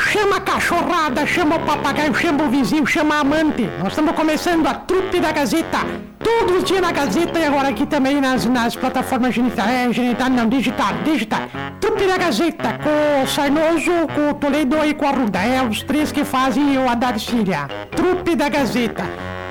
chama 0.00 0.36
a 0.36 0.40
cachorrada, 0.40 1.26
chama 1.26 1.56
o 1.56 1.60
papagaio, 1.60 2.14
chama 2.14 2.44
o 2.44 2.50
vizinho, 2.50 2.86
chama 2.86 3.16
a 3.16 3.20
amante. 3.20 3.68
Nós 3.78 3.88
estamos 3.88 4.12
começando 4.14 4.66
a 4.66 4.74
trupe 4.74 5.20
da 5.20 5.32
Gazeta. 5.32 5.78
Todos 6.18 6.56
os 6.56 6.64
dias 6.64 6.80
na 6.80 6.92
Gazeta 6.92 7.38
e 7.38 7.44
agora 7.44 7.68
aqui 7.68 7.86
também 7.86 8.20
nas, 8.20 8.44
nas 8.46 8.76
plataformas 8.76 9.34
genital, 9.34 9.66
é, 9.68 9.92
genital, 9.92 10.30
não, 10.30 10.48
digital, 10.48 10.94
digital. 11.04 11.42
Trupe 11.80 12.06
da 12.06 12.16
Gazeta, 12.16 12.78
com 12.78 13.22
o 13.22 13.26
Sarnoso, 13.26 14.06
com 14.14 14.30
o 14.30 14.34
Toledo 14.34 14.76
e 14.84 14.94
com 14.94 15.06
a 15.06 15.10
Ruda. 15.10 15.38
É 15.38 15.62
os 15.62 15.82
três 15.82 16.10
que 16.12 16.24
fazem 16.24 16.78
o 16.78 16.88
Haddad 16.88 17.18
Síria. 17.18 17.68
Trupe 17.94 18.34
da 18.36 18.48
Gazeta. 18.48 19.04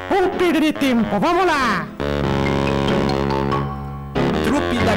Vamos 0.09 0.35
perder 0.37 0.73
tempo, 0.73 1.19
vamos 1.19 1.45
lá. 1.45 1.87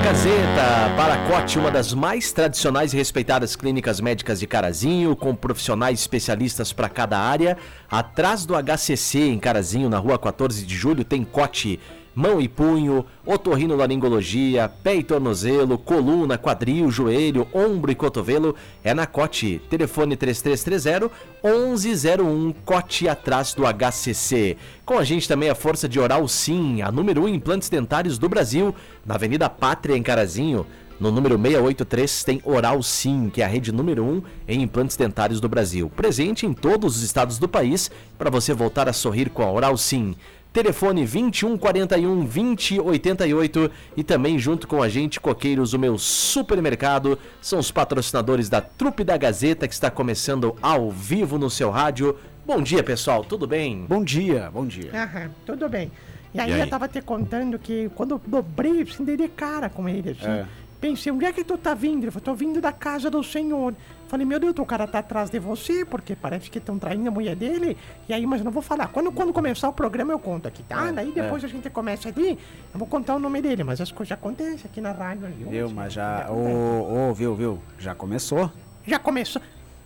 Gazeta, 0.03 0.93
Paracote, 0.97 1.61
uma 1.61 1.71
das 1.71 1.95
mais 1.95 2.33
tradicionais 2.33 2.93
e 2.93 2.97
respeitadas 2.97 3.55
clínicas 3.55 4.01
médicas 4.01 4.41
de 4.41 4.49
Carazinho, 4.49 5.15
com 5.15 5.33
profissionais 5.33 6.01
especialistas 6.01 6.73
para 6.73 6.89
cada 6.89 7.17
área. 7.17 7.57
Atrás 7.89 8.45
do 8.45 8.55
HCC 8.55 9.21
em 9.21 9.39
Carazinho, 9.39 9.89
na 9.89 9.99
rua 9.99 10.19
14 10.19 10.67
de 10.67 10.75
julho, 10.75 11.05
tem 11.05 11.23
cote 11.23 11.79
mão 12.15 12.41
e 12.41 12.49
punho, 12.49 13.05
otorrinolaringologia, 13.25 14.69
pé 14.83 14.97
e 14.97 15.03
tornozelo, 15.03 15.79
coluna, 15.79 16.37
quadril, 16.37 16.91
joelho, 16.91 17.47
ombro 17.53 17.91
e 17.91 17.95
cotovelo, 17.95 18.55
é 18.85 18.93
na 18.93 19.07
Cote. 19.07 19.61
Telefone 19.71 20.17
3330 20.17 21.11
1101, 21.43 22.53
Cote 22.65 23.09
atrás 23.09 23.55
do 23.55 23.65
HCC. 23.65 24.57
Com 24.85 24.99
a 24.99 25.05
gente 25.05 25.29
também 25.29 25.49
a 25.49 25.55
força 25.55 25.89
de 25.89 25.99
Oral 25.99 26.27
Sim, 26.29 26.83
a 26.83 26.91
número 26.93 27.23
1 27.23 27.29
em 27.29 27.35
implantes 27.35 27.69
dentários 27.69 28.19
do 28.19 28.29
Brasil, 28.29 28.75
na 29.07 29.15
Avenida 29.15 29.49
Pátria, 29.49 29.97
em 29.97 30.03
Carazinho. 30.03 30.67
No 31.01 31.11
número 31.11 31.37
683 31.37 32.25
tem 32.25 32.41
Oral 32.45 32.83
Sim, 32.83 33.31
que 33.33 33.43
é 33.43 33.45
a 33.45 33.49
rede 33.49 33.73
número 33.73 34.05
1 34.05 34.23
em 34.49 34.63
implantes 34.63 34.97
dentários 34.97 35.41
do 35.41 35.49
Brasil. 35.49 35.91
Presente 35.95 36.47
em 36.47 36.53
todos 36.53 36.97
os 36.97 37.03
estados 37.03 37.39
do 37.39 37.49
país 37.49 37.91
para 38.17 38.31
você 38.31 38.55
voltar 38.55 38.89
a 38.89 38.93
sorrir 38.93 39.31
com 39.31 39.43
a 39.43 39.51
Oral 39.51 39.77
Sim. 39.77 40.15
Telefone 40.53 41.07
2141 41.07 42.25
2088 42.27 43.71
e 43.97 44.05
também 44.05 44.39
junto 44.39 44.69
com 44.69 44.83
a 44.83 44.89
gente 44.89 45.19
Coqueiros, 45.19 45.73
o 45.73 45.79
meu 45.79 45.97
supermercado, 45.97 47.19
são 47.41 47.59
os 47.59 47.71
patrocinadores 47.71 48.51
da 48.51 48.61
Trupe 48.61 49.03
da 49.03 49.17
Gazeta 49.17 49.67
que 49.67 49.73
está 49.73 49.91
começando 49.91 50.55
ao 50.61 50.91
vivo 50.91 51.39
no 51.39 51.49
seu 51.49 51.71
rádio. 51.71 52.17
Bom 52.45 52.61
dia, 52.61 52.83
pessoal, 52.83 53.25
tudo 53.25 53.47
bem? 53.47 53.87
Bom 53.89 54.05
dia, 54.05 54.51
bom 54.53 54.67
dia. 54.67 54.91
Aham, 54.93 55.31
tudo 55.47 55.69
bem. 55.71 55.91
E 56.35 56.41
aí, 56.41 56.51
E 56.51 56.53
aí? 56.55 56.61
eu 56.61 56.67
tava 56.67 56.89
te 56.89 57.01
contando 57.01 57.59
que 57.59 57.91
quando 57.95 58.13
eu 58.13 58.21
dobrei, 58.27 58.87
dei 59.01 59.17
de 59.17 59.29
cara 59.29 59.69
com 59.71 59.89
ele, 59.89 60.11
assim. 60.11 60.27
É. 60.31 60.47
Pensei, 60.83 61.13
onde 61.13 61.25
é 61.25 61.33
que 61.33 61.45
tu 61.45 61.57
tá 61.57 61.75
vindo? 61.75 62.03
Ele 62.03 62.11
falou, 62.11 62.25
tô 62.25 62.35
vindo 62.35 62.61
da 62.61 62.73
casa 62.73 63.09
do 63.09 63.23
senhor. 63.23 63.73
Falei, 64.09 64.27
meu 64.27 64.41
Deus, 64.41 64.53
o 64.59 64.65
cara 64.67 64.85
tá 64.87 64.99
atrás 64.99 65.31
de 65.31 65.39
você, 65.39 65.85
porque 65.85 66.17
parece 66.17 66.51
que 66.51 66.59
estão 66.59 66.77
traindo 66.77 67.07
a 67.07 67.11
mulher 67.13 67.37
dele. 67.37 67.77
E 68.09 68.13
aí, 68.13 68.27
mas 68.27 68.41
eu 68.41 68.45
não 68.45 68.51
vou 68.51 68.61
falar. 68.63 68.89
Quando, 68.89 69.13
quando 69.13 69.33
começar 69.33 69.69
o 69.69 69.73
programa, 69.73 70.13
eu 70.13 70.19
conto 70.19 70.49
aqui, 70.49 70.61
tá? 70.65 70.89
É, 70.89 70.93
Daí 70.93 71.13
depois 71.13 71.45
a 71.45 71.47
gente 71.49 71.71
começa 71.71 72.09
ali, 72.09 72.31
eu 72.75 72.79
vou 72.79 72.89
contar 72.89 73.15
o 73.15 73.21
nome 73.21 73.41
dele, 73.41 73.63
mas 73.63 73.81
as 73.81 73.93
coisas 73.93 74.11
acontecem 74.13 74.63
aqui 74.65 74.81
na 74.81 74.91
rádio. 74.91 75.29
viu? 75.39 75.49
Viu, 75.49 75.71
mas 75.71 75.93
já. 75.93 76.27
Ô, 76.29 77.11
ô, 77.11 77.15
viu, 77.15 77.35
viu? 77.37 77.59
Já 77.79 77.95
começou? 77.95 78.51
Já 78.85 78.99
começou. 78.99 79.41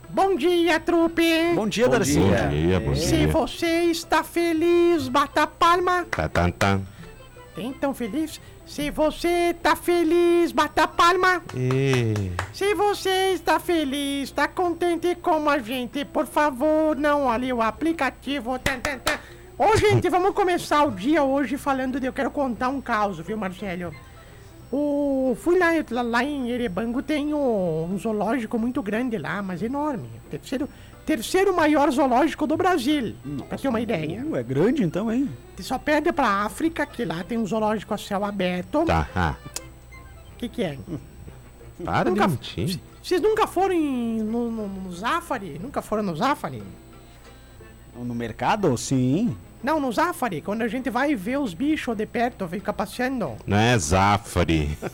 Bom 0.09 0.35
dia, 0.35 0.81
trupe! 0.81 1.53
Bom 1.55 1.69
dia, 1.69 1.85
Bom 1.87 1.91
Darcy. 1.93 2.13
dia. 2.15 2.23
Bom 2.45 2.49
dia, 2.49 2.81
bom 2.81 2.95
Se 2.95 3.17
dia. 3.19 3.29
você 3.29 3.67
está 3.91 4.25
feliz, 4.25 5.09
bata 5.09 5.43
a 5.43 5.47
palma. 5.47 6.07
Tá, 6.11 6.27
tá, 6.29 6.51
tá. 6.51 6.81
Tão 7.81 7.95
feliz? 7.95 8.41
Se 8.67 8.91
você 8.91 9.55
tá 9.63 9.75
feliz, 9.75 10.53
bata 10.53 10.87
palma. 10.87 11.43
E... 11.55 12.33
Se 12.53 12.75
você 12.75 13.33
está 13.33 13.59
feliz, 13.59 14.25
está 14.25 14.47
contente 14.47 15.15
com 15.15 15.49
a 15.49 15.59
gente, 15.59 16.05
por 16.05 16.27
favor, 16.27 16.95
não 16.97 17.25
olhe 17.25 17.53
o 17.53 17.63
aplicativo. 17.63 18.59
Tan, 18.59 18.81
tan, 18.81 18.99
tan. 18.99 19.19
Ô, 19.59 19.75
gente, 19.77 20.11
vamos 20.11 20.35
começar 20.35 20.85
o 20.85 20.91
dia 20.91 21.23
hoje 21.23 21.57
falando 21.57 21.99
de. 21.99 22.07
Eu 22.07 22.13
quero 22.13 22.31
contar 22.31 22.69
um 22.69 22.81
caos, 22.81 23.19
viu, 23.21 23.39
Marcelo? 23.39 23.95
O, 24.71 25.35
fui 25.41 25.59
lá, 25.59 25.69
lá, 26.03 26.25
em 26.25 26.51
Erebango, 26.51 27.01
tem 27.01 27.33
um, 27.33 27.85
um 27.85 27.97
zoológico 27.97 28.59
muito 28.59 28.83
grande 28.83 29.17
lá, 29.17 29.41
mas 29.41 29.63
enorme. 29.63 30.11
Terceiro, 30.29 30.69
terceiro 31.07 31.55
maior 31.55 31.91
zoológico 31.91 32.47
do 32.47 32.57
Brasil, 32.57 33.15
pra 33.49 33.57
ter 33.57 33.69
uma 33.69 33.81
ideia. 33.81 34.25
Uh, 34.25 34.37
é 34.37 34.43
grande 34.43 34.83
então, 34.83 35.11
hein? 35.11 35.31
Só 35.61 35.79
perde 35.79 36.13
pra 36.13 36.27
África, 36.45 36.85
que 36.85 37.05
lá 37.05 37.23
tem 37.25 37.39
um 37.39 37.47
zoológico 37.47 37.95
a 37.95 37.99
céu 37.99 38.25
aberto. 38.25 38.81
O 38.81 38.85
Tá, 38.85 39.09
ah, 39.15 39.35
que, 40.37 40.49
que 40.49 40.63
é? 40.63 40.77
para 41.85 42.11
Nunca- 42.11 42.27
de 42.27 42.33
mentir. 42.33 42.81
Vocês 43.03 43.21
nunca 43.23 43.47
foram 43.47 43.73
em- 43.75 44.21
no, 44.23 44.51
no, 44.51 44.67
no 44.69 44.93
Zafari? 44.93 45.59
Nunca 45.63 45.81
foram 45.81 46.03
no 46.03 46.17
Zafari? 46.17 46.63
No 47.95 48.15
mercado? 48.15 48.77
Sim. 48.77 49.37
Não, 49.63 49.81
no 49.81 49.91
Zafari, 49.93 50.43
quando 50.43 50.63
a 50.63 50.69
gente 50.69 50.91
vai 50.91 51.15
ver 51.15 51.39
os 51.39 51.55
bichos 51.55 51.97
de 51.97 52.05
perto, 52.05 52.47
fica 52.49 52.73
passeando. 52.73 53.37
Não 53.47 53.57
é 53.57 53.79
Zafari. 53.79 54.77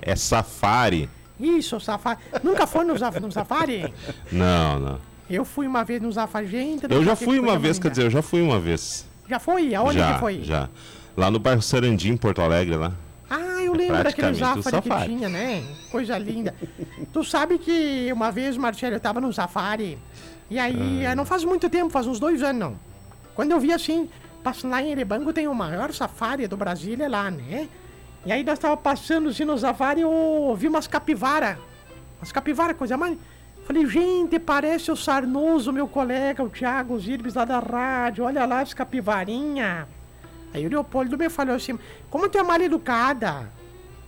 É 0.00 0.14
Safari. 0.16 1.08
Isso, 1.38 1.78
Safari. 1.80 2.18
Nunca 2.42 2.66
foi 2.66 2.84
no, 2.84 2.94
no 2.94 3.32
Safari? 3.32 3.92
Não, 4.32 4.78
não. 4.78 4.98
Eu 5.28 5.44
fui 5.44 5.66
uma 5.66 5.84
vez 5.84 6.00
no 6.00 6.10
Zafari, 6.10 6.46
gente. 6.46 6.86
Eu 6.88 7.04
já 7.04 7.14
que 7.16 7.24
fui 7.24 7.38
uma 7.38 7.58
vez, 7.58 7.78
quer 7.78 7.90
dizer, 7.90 8.04
eu 8.04 8.10
já 8.10 8.22
fui 8.22 8.40
uma 8.40 8.58
vez. 8.58 9.06
Já 9.28 9.38
foi? 9.38 9.74
Aonde 9.74 9.98
já, 9.98 10.14
que 10.14 10.20
foi? 10.20 10.42
já. 10.42 10.68
Lá 11.16 11.30
no 11.30 11.38
bairro 11.38 11.60
Sarandi, 11.60 12.08
em 12.10 12.16
Porto 12.16 12.40
Alegre, 12.40 12.76
lá. 12.76 12.92
Ah, 13.28 13.62
eu 13.62 13.74
lembro 13.74 14.02
daquele 14.02 14.32
Zafari 14.34 14.80
que 14.80 15.04
tinha, 15.04 15.28
né? 15.28 15.62
Coisa 15.90 16.16
linda. 16.16 16.54
tu 17.12 17.22
sabe 17.22 17.58
que 17.58 18.10
uma 18.12 18.30
vez, 18.32 18.56
Marcelo, 18.56 18.94
eu 18.96 19.00
tava 19.00 19.20
no 19.20 19.32
Safari. 19.32 19.98
E 20.50 20.58
aí, 20.58 21.04
Ah. 21.04 21.14
não 21.14 21.26
faz 21.26 21.44
muito 21.44 21.68
tempo, 21.68 21.90
faz 21.90 22.06
uns 22.06 22.18
dois 22.18 22.42
anos, 22.42 22.58
não. 22.60 22.76
Quando 23.34 23.50
eu 23.52 23.60
vi 23.60 23.70
assim, 23.72 24.08
passando 24.42 24.70
lá 24.70 24.82
em 24.82 24.90
Erebango, 24.92 25.32
tem 25.32 25.46
o 25.46 25.54
maior 25.54 25.92
safari 25.92 26.46
do 26.46 26.56
Brasil, 26.56 26.96
é 27.00 27.06
lá, 27.08 27.30
né? 27.30 27.68
E 28.24 28.32
aí 28.32 28.42
nós 28.42 28.58
tava 28.58 28.76
passando 28.76 29.28
assim 29.28 29.44
no 29.44 29.58
safari, 29.58 30.00
eu 30.00 30.56
vi 30.58 30.66
umas 30.68 30.86
capivara. 30.86 31.58
Umas 32.18 32.32
capivara, 32.32 32.72
coisa 32.72 32.96
mais. 32.96 33.16
Falei, 33.68 33.84
gente, 33.84 34.38
parece 34.38 34.90
o 34.90 34.96
Sarnoso, 34.96 35.70
meu 35.74 35.86
colega, 35.86 36.42
o 36.42 36.48
Thiago 36.48 36.98
Zirbes 36.98 37.34
lá 37.34 37.44
da 37.44 37.58
rádio. 37.58 38.24
Olha 38.24 38.46
lá 38.46 38.60
as 38.60 38.72
capivarinha. 38.72 39.86
Aí 40.54 40.66
o 40.66 40.70
Leopoldo 40.70 41.18
me 41.18 41.28
falou 41.28 41.54
assim, 41.54 41.78
como 42.08 42.30
tu 42.30 42.38
é 42.38 42.42
mal 42.42 42.58
educada? 42.62 43.52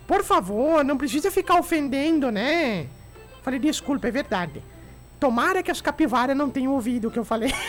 Por 0.06 0.24
favor, 0.24 0.82
não 0.82 0.96
precisa 0.96 1.30
ficar 1.30 1.56
ofendendo, 1.60 2.30
né? 2.30 2.86
Falei, 3.42 3.60
desculpa, 3.60 4.08
é 4.08 4.10
verdade. 4.10 4.64
Tomara 5.20 5.62
que 5.62 5.70
as 5.70 5.82
capivaras 5.82 6.34
não 6.34 6.48
tenham 6.48 6.72
ouvido 6.72 7.08
o 7.08 7.10
que 7.10 7.18
eu 7.18 7.24
falei. 7.26 7.52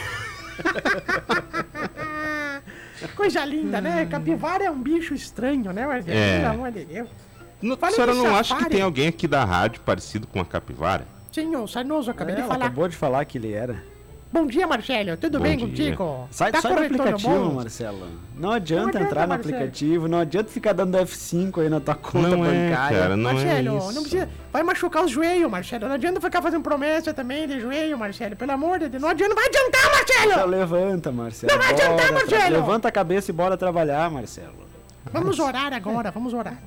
Coisa 3.17 3.43
linda, 3.43 3.81
né? 3.81 4.05
Capivara 4.05 4.63
é 4.63 4.71
um 4.71 4.81
bicho 4.81 5.13
estranho, 5.13 5.73
né, 5.73 5.85
Marcelo? 5.85 6.17
É. 6.17 6.39
Pelo 6.39 6.53
amor 6.53 6.71
de 6.71 6.85
Deus. 6.85 7.09
Não, 7.61 7.77
a 7.81 7.91
senhora 7.91 8.13
não 8.13 8.33
acha 8.33 8.53
que 8.55 8.61
safari. 8.61 8.75
tem 8.75 8.81
alguém 8.81 9.09
aqui 9.09 9.27
da 9.27 9.43
rádio 9.43 9.81
parecido 9.81 10.25
com 10.25 10.39
a 10.39 10.45
capivara? 10.45 11.05
Sim, 11.31 11.55
o 11.55 11.67
Sarnoso, 11.67 12.09
eu 12.09 12.13
acabei 12.13 12.35
de 12.35 12.41
É, 12.41 12.43
Ela 12.43 12.53
falar. 12.53 12.65
acabou 12.65 12.87
de 12.87 12.95
falar 12.95 13.25
que 13.25 13.37
ele 13.37 13.53
era. 13.53 13.83
Bom 14.33 14.45
dia, 14.45 14.65
Marcelo. 14.65 15.17
Tudo 15.17 15.39
Bom 15.39 15.43
bem 15.43 15.57
dia. 15.57 15.67
contigo? 15.67 16.27
Sai, 16.31 16.53
Tá 16.53 16.61
sai 16.61 16.73
do 16.73 16.83
aplicativo, 16.83 17.29
bom? 17.49 17.53
Marcelo. 17.55 17.97
Não 17.99 18.05
adianta, 18.05 18.37
Não 18.37 18.53
adianta, 18.53 18.99
entrar 19.01 19.21
no 19.23 19.27
Marcelo. 19.33 19.55
aplicativo, 19.55 20.07
não 20.07 20.19
adianta 20.19 20.49
ficar 20.49 20.71
dando 20.71 20.97
F5 20.97 21.61
aí 21.61 21.67
na 21.69 21.81
tua 21.81 21.95
conta 21.95 22.29
Não 22.29 22.45
é, 22.45 22.69
bancária. 22.69 22.97
cara, 22.99 23.17
não 23.17 23.29
é 23.29 23.33
Marcelo, 23.33 23.77
isso. 23.77 23.91
não 23.93 24.01
precisa. 24.03 24.29
Vai 24.53 24.63
machucar 24.63 25.03
os 25.03 25.11
joelhos, 25.11 25.51
Marcelo. 25.51 25.85
Não 25.87 25.95
adianta 25.95 26.21
ficar 26.21 26.41
fazendo 26.41 26.63
promessa 26.63 27.13
também 27.13 27.45
de 27.45 27.59
joelho, 27.59 27.97
Marcelo. 27.97 28.37
Pelo 28.37 28.51
amor 28.53 28.79
de 28.79 28.87
Deus. 28.87 29.01
Não 29.03 29.09
adianta. 29.09 29.35
Vai 29.35 29.45
adiantar, 29.47 29.81
Então 29.81 29.91
Marcelo! 30.29 30.49
levanta, 30.49 31.11
Marcelo. 31.11 31.51
Não 31.53 31.59
vai 31.61 31.69
adiantar, 31.73 31.95
Bora 31.97 32.07
tra- 32.07 32.13
Marcelo! 32.37 32.55
Levanta 32.55 32.87
a 32.87 32.91
cabeça 32.91 33.31
e 33.31 33.33
bora 33.33 33.57
trabalhar, 33.57 34.09
Marcelo. 34.09 34.53
Vamos 35.11 35.39
orar 35.39 35.73
agora, 35.73 36.09
vamos 36.09 36.33
orar. 36.33 36.57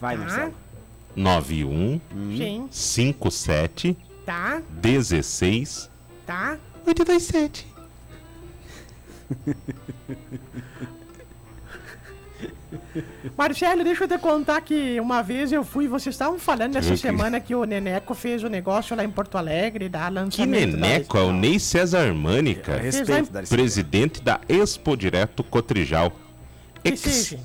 Vai, 0.00 0.16
Tá. 0.16 0.22
Marcelo. 0.22 0.54
91 1.14 2.00
Sim, 2.36 2.68
57 2.70 3.94
tá, 4.24 4.62
16 4.70 5.90
tá. 6.24 6.56
87. 6.86 7.66
Marcelo, 13.36 13.82
deixa 13.84 14.04
eu 14.04 14.08
te 14.08 14.18
contar 14.18 14.60
que 14.60 14.98
uma 15.00 15.22
vez 15.22 15.52
eu 15.52 15.64
fui, 15.64 15.88
vocês 15.88 16.14
estavam 16.14 16.38
falando 16.38 16.74
nessa 16.74 16.90
Que- 16.90 16.96
semana 16.98 17.40
que 17.40 17.54
o 17.54 17.64
Neneco 17.64 18.14
fez 18.14 18.42
o 18.42 18.48
negócio 18.48 18.94
lá 18.96 19.04
em 19.04 19.10
Porto 19.10 19.36
Alegre, 19.38 19.88
da 19.88 20.06
Que 20.08 20.14
lançamento. 20.14 20.72
da- 20.76 20.76
neneco, 20.86 21.16
é 21.16 21.22
o 21.22 21.32
Ney 21.32 21.58
César 21.58 22.00
Armani, 22.06 22.54
cara. 22.54 22.80
Respeito. 22.82 23.30
Presidente 23.48 24.22
da 24.22 24.40
Expo 24.48 24.96
Direto 24.96 25.42
Cotrijal. 25.42 26.12
Que 26.82 26.90
Ex. 26.90 27.36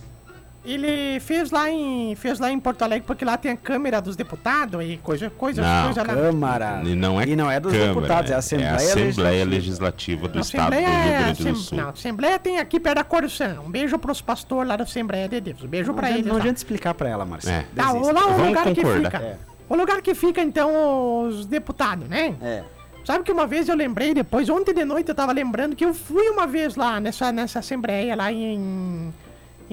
Ele 0.66 1.20
fez 1.20 1.52
lá 1.52 1.70
em 1.70 2.16
fez 2.16 2.40
lá 2.40 2.50
em 2.50 2.58
Porto 2.58 2.84
Alegre 2.84 3.04
porque 3.06 3.26
lá 3.26 3.36
tem 3.36 3.52
a 3.52 3.58
câmera 3.58 4.02
dos 4.02 4.16
deputados 4.16 4.82
e 4.82 4.98
coisa 5.04 5.30
coisa 5.30 5.62
Não, 5.62 5.86
coisa 5.86 6.04
lá. 6.04 6.14
Câmara. 6.14 6.82
E 6.86 6.96
não 6.96 7.20
é, 7.20 7.28
E 7.28 7.36
não 7.36 7.52
é 7.52 7.60
dos 7.60 7.74
Câmara, 7.74 7.94
deputados, 7.94 8.32
é 8.32 8.36
a 8.36 8.38
Assembleia, 8.38 8.76
Assembleia 8.76 9.46
Legislativa. 9.46 10.24
Legislativa 10.24 10.28
do 10.30 10.40
Estado 10.40 10.72
do 10.72 10.78
Rio 10.80 10.88
é- 10.88 11.20
Grande 11.20 11.44
do 11.44 11.56
Sul. 11.56 11.78
Não, 11.78 11.90
Assembleia 11.90 12.40
tem 12.40 12.60
aqui 12.60 12.80
perto 12.80 12.96
da 12.96 13.04
Corção. 13.04 13.66
Um 13.66 13.70
beijo 13.70 14.00
pros 14.00 14.22
pastores 14.22 14.70
lá 14.70 14.78
da 14.78 14.84
Assembleia 14.86 15.28
de 15.28 15.42
Deus. 15.42 15.64
Um 15.64 15.68
beijo 15.68 15.92
adianta, 15.92 16.10
eles. 16.14 16.26
não 16.26 16.38
adianta 16.38 16.58
explicar 16.58 16.94
pra 16.94 17.10
ela, 17.10 17.26
Marcelo. 17.26 17.58
É. 17.58 17.66
Tá, 17.76 17.92
lá 17.92 18.00
o 18.00 18.04
Vamos 18.34 18.48
lugar 18.48 18.64
que 18.74 18.86
fica. 18.86 19.18
É. 19.18 19.38
O 19.68 19.76
lugar 19.76 20.02
que 20.02 20.16
fica, 20.16 20.42
então, 20.42 21.28
os 21.28 21.46
deputados, 21.46 22.08
né? 22.08 22.36
É. 22.42 22.64
Sabe 23.04 23.26
que 23.26 23.32
uma 23.34 23.46
vez 23.46 23.68
eu 23.68 23.76
lembrei, 23.76 24.14
depois, 24.14 24.50
ontem 24.50 24.74
de 24.74 24.86
noite 24.86 25.10
eu 25.10 25.16
tava 25.16 25.34
lembrando 25.34 25.76
que 25.76 25.84
eu 25.84 25.94
fui 25.94 26.30
uma 26.30 26.48
vez 26.48 26.76
lá 26.78 27.02
nessa, 27.02 27.34
nessa 27.34 27.60
Assembleia, 27.60 28.16
lá 28.16 28.32
em, 28.32 29.14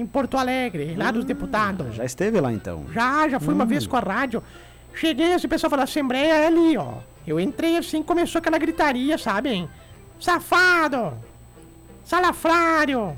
em 0.01 0.05
Porto 0.05 0.37
Alegre, 0.37 0.95
lá 0.95 1.11
dos 1.11 1.23
deputados. 1.23 1.95
Já 1.95 2.03
esteve 2.03 2.39
lá 2.41 2.51
então. 2.51 2.85
Já, 2.91 3.29
já 3.29 3.39
fui 3.39 3.53
uma 3.53 3.65
vez 3.65 3.85
com 3.87 3.95
a 3.95 3.99
rádio. 3.99 4.43
Cheguei, 4.93 5.33
assim, 5.33 5.47
o 5.47 5.49
pessoal 5.49 5.69
falou, 5.69 5.83
Assembleia 5.83 6.33
é 6.33 6.47
ali, 6.47 6.77
ó. 6.77 6.95
Eu 7.25 7.39
entrei 7.39 7.77
assim, 7.77 8.01
começou 8.03 8.39
aquela 8.39 8.57
gritaria, 8.57 9.17
sabe? 9.17 9.69
Safado! 10.19 11.13
Salafrário! 12.03 13.15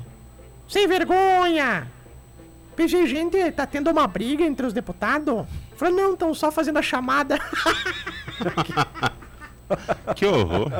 Sem 0.68 0.86
vergonha! 0.86 1.90
Pensei, 2.76 3.06
gente, 3.06 3.50
tá 3.52 3.66
tendo 3.66 3.90
uma 3.90 4.06
briga 4.06 4.44
entre 4.44 4.66
os 4.66 4.72
deputados? 4.72 5.46
Falei, 5.76 5.94
não, 5.94 6.12
estão 6.12 6.34
só 6.34 6.52
fazendo 6.52 6.78
a 6.78 6.82
chamada. 6.82 7.38
Que 10.14 10.26
horror. 10.26 10.70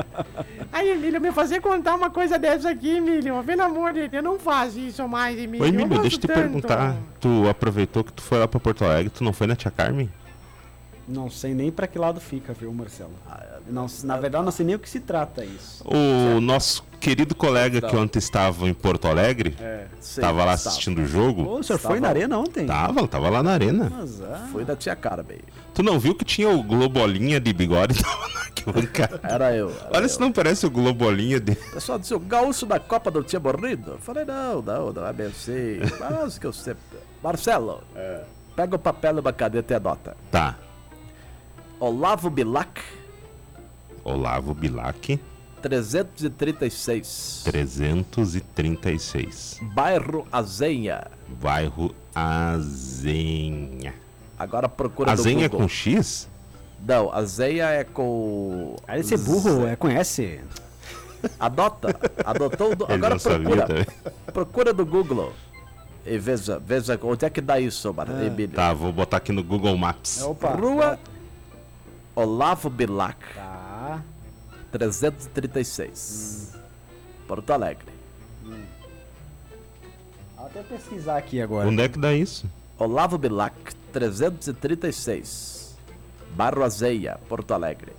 Aí, 0.71 0.91
Emílio, 0.91 1.19
me 1.19 1.31
fazer 1.31 1.61
contar 1.61 1.95
uma 1.95 2.09
coisa 2.09 2.37
dessa 2.37 2.69
aqui, 2.69 2.97
Emílio. 2.97 3.43
Pelo 3.43 3.61
amor 3.63 3.93
de 3.93 4.07
Deus, 4.07 4.23
não 4.23 4.39
faz 4.39 4.75
isso 4.75 5.07
mais, 5.07 5.37
Emílio. 5.37 5.65
Ô, 5.65 5.67
Emílio, 5.67 5.99
deixa 6.01 6.17
eu 6.17 6.21
te 6.21 6.27
tanto. 6.27 6.39
perguntar. 6.39 6.95
Tu 7.19 7.49
aproveitou 7.49 8.03
que 8.03 8.13
tu 8.13 8.21
foi 8.21 8.37
lá 8.39 8.47
pra 8.47 8.59
Porto 8.59 8.85
Alegre, 8.85 9.09
tu 9.09 9.23
não 9.23 9.33
foi 9.33 9.47
na 9.47 9.55
Tia 9.55 9.71
Carmen? 9.71 10.09
Não 11.07 11.29
sei 11.29 11.53
nem 11.53 11.71
pra 11.71 11.85
que 11.85 11.99
lado 11.99 12.19
fica, 12.19 12.53
viu, 12.53 12.73
Marcelo? 12.73 13.13
Não, 13.67 13.87
na 14.03 14.17
verdade, 14.17 14.45
não 14.45 14.51
sei 14.51 14.65
nem 14.65 14.75
o 14.75 14.79
que 14.79 14.89
se 14.89 14.99
trata 14.99 15.43
isso. 15.43 15.83
O 15.87 16.39
nosso 16.39 16.83
querido 16.99 17.35
colega 17.35 17.81
que 17.81 17.95
ontem 17.95 18.19
estava 18.19 18.67
em 18.67 18.73
Porto 18.73 19.07
Alegre, 19.07 19.55
estava 19.99 20.43
lá 20.45 20.53
assistindo 20.53 21.01
o 21.01 21.05
jogo. 21.05 21.43
Ô, 21.43 21.59
o 21.59 21.63
senhor 21.63 21.79
foi 21.79 21.99
na 21.99 22.09
arena 22.09 22.37
ontem? 22.37 22.65
Tava, 22.65 23.07
tava 23.07 23.29
lá 23.29 23.43
na 23.43 23.51
arena. 23.51 23.91
Mas, 23.95 24.21
ah, 24.21 24.47
Foi 24.51 24.65
da 24.65 24.75
tia 24.75 24.95
Carmen. 24.95 25.39
Tu 25.73 25.83
não 25.83 25.99
viu 25.99 26.15
que 26.15 26.25
tinha 26.25 26.49
o 26.49 26.63
Globolinha 26.63 27.39
de 27.39 27.53
bigode? 27.53 28.01
Era 29.21 29.55
eu. 29.55 29.69
era 29.69 29.89
Olha 29.97 30.05
eu. 30.05 30.09
se 30.09 30.19
não 30.19 30.31
parece 30.31 30.65
o 30.65 30.71
Globolinha 30.71 31.39
de. 31.39 31.51
O 31.51 31.73
pessoal 31.73 31.99
disse, 31.99 32.15
o 32.15 32.19
gaúcho 32.19 32.65
da 32.65 32.79
Copa 32.79 33.11
não 33.11 33.21
tinha 33.21 33.39
morrido? 33.39 33.91
Eu 33.91 33.97
falei, 33.99 34.25
não, 34.25 34.59
não, 34.61 34.91
não 34.91 35.05
é 35.05 35.13
bem 35.13 35.27
assim. 35.27 35.79
Mas 35.99 36.39
que 36.39 36.47
eu 36.47 36.53
sempre... 36.53 36.81
Marcelo, 37.21 37.83
pega 38.55 38.75
o 38.75 38.79
papel 38.79 39.17
e 39.17 39.19
uma 39.19 39.33
caneta 39.33 39.73
e 39.73 39.75
anota. 39.77 40.17
Tá. 40.31 40.57
Olavo 41.79 42.29
Bilac, 42.29 42.81
Olavo 44.03 44.53
Bilac, 44.53 45.19
336. 45.61 47.41
336. 47.43 49.59
Bairro 49.73 50.27
Azenha. 50.31 51.07
Bairro 51.41 51.93
Azenha. 52.13 53.93
Agora 54.37 54.69
procura 54.69 55.11
Azenha 55.11 55.45
é 55.45 55.49
com 55.49 55.67
X? 55.67 56.29
Não, 56.85 57.11
Azenha 57.11 57.65
é 57.65 57.83
com... 57.83 58.75
aí 58.87 58.99
esse 59.01 59.17
burro 59.17 59.65
é, 59.65 59.75
conhece. 59.75 60.39
Adota. 61.39 61.95
Adotou. 62.23 62.73
o 62.73 62.75
do- 62.75 62.85
Agora 62.91 63.17
procura. 63.19 63.65
também. 63.65 63.85
Procura 64.31 64.73
no 64.73 64.85
Google. 64.85 65.33
E 66.05 66.19
veja, 66.19 66.61
veja 66.63 66.99
onde 67.01 67.25
é 67.25 67.29
que 67.31 67.41
dá 67.41 67.59
isso, 67.59 67.91
Mar... 67.91 68.07
Emílio. 68.23 68.55
Tá, 68.55 68.71
vou 68.73 68.91
botar 68.93 69.17
aqui 69.17 69.31
no 69.31 69.43
Google 69.43 69.75
Maps. 69.75 70.21
Opa. 70.21 70.49
Rua 70.49 70.99
Olavo 72.15 72.69
Bilac, 72.69 73.17
Tá. 73.35 74.01
336. 74.71 76.55
Porto 77.27 77.51
Alegre. 77.51 77.87
Vou 80.35 80.45
até 80.45 80.61
pesquisar 80.63 81.17
aqui 81.17 81.41
agora. 81.41 81.67
Onde 81.67 81.81
é 81.81 81.89
que 81.89 81.97
dá 81.99 82.13
isso? 82.13 82.49
Olavo 82.77 83.17
Bilac, 83.17 83.55
336. 83.91 85.77
Barro 86.35 86.63
Azeia, 86.63 87.17
Porto 87.27 87.53
Alegre. 87.53 87.93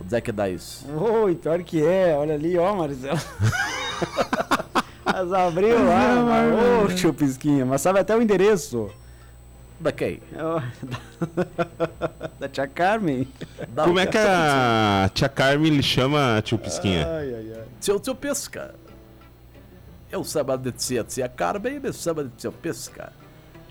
Onde 0.00 0.16
é 0.16 0.20
que 0.20 0.32
dá 0.32 0.48
isso? 0.48 0.86
Oi, 0.90 1.34
pior 1.36 1.62
que 1.62 1.84
é. 1.84 2.16
Olha 2.16 2.34
ali, 2.34 2.56
ó, 2.58 2.74
Marcelo. 2.74 3.18
Mas 5.04 5.32
abriu 5.32 5.84
lá. 5.84 6.82
Ô, 6.84 6.88
tio 6.94 7.12
Pisquinha. 7.12 7.64
Mas 7.66 7.82
sabe 7.82 7.98
até 8.00 8.16
o 8.16 8.22
endereço. 8.22 8.90
Da 9.82 9.90
quem? 9.90 10.20
Da- 12.38 12.48
tia 12.48 12.68
Carmen. 12.68 13.26
Da 13.68 13.84
Como 13.84 13.98
é 13.98 14.06
que 14.06 14.16
a 14.16 15.10
tia 15.12 15.28
Carmen 15.28 15.72
lhe 15.72 15.82
chama, 15.82 16.40
tio 16.44 16.56
Pisquinha? 16.56 17.04
Ai, 17.06 17.34
ai, 17.34 17.52
ai. 17.56 17.64
Tio 17.80 17.98
Tio 17.98 18.14
Pisca. 18.14 18.74
Eu 20.10 20.22
chamo 20.22 20.56
de 20.56 20.70
tia 20.72 21.02
Tia 21.02 21.28
Carmen 21.28 21.76
e 21.76 21.80
me 21.80 21.92
chama 21.92 22.22
de 22.24 22.30
tio 22.30 22.52
Pisca. 22.52 23.12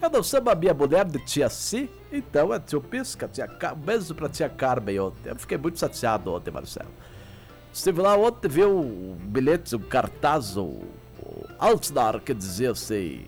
Eu 0.02 0.10
não 0.10 0.22
chamo 0.22 0.50
a 0.50 0.56
minha 0.56 0.74
mulher 0.74 1.06
de 1.06 1.20
tia 1.20 1.50
Si, 1.50 1.90
então 2.12 2.54
é 2.54 2.60
tio 2.60 2.82
Pisca, 2.82 3.30
tia 3.30 3.48
Car... 3.48 3.74
Beijo 3.76 4.14
pra 4.14 4.28
tia 4.28 4.50
Carmen 4.50 5.00
ontem. 5.00 5.30
Eu 5.30 5.36
fiquei 5.38 5.58
muito 5.58 5.80
chateado 5.80 6.34
ontem, 6.34 6.52
Marcelo. 6.52 6.90
Estive 7.74 8.02
lá 8.02 8.18
ontem, 8.18 8.50
vi 8.50 8.66
um 8.66 9.16
bilhete, 9.18 9.78
um 9.78 9.80
cartaz, 9.80 10.58
um, 10.58 10.82
um 11.22 12.20
que 12.26 12.34
dizia 12.34 12.72
assim... 12.72 13.22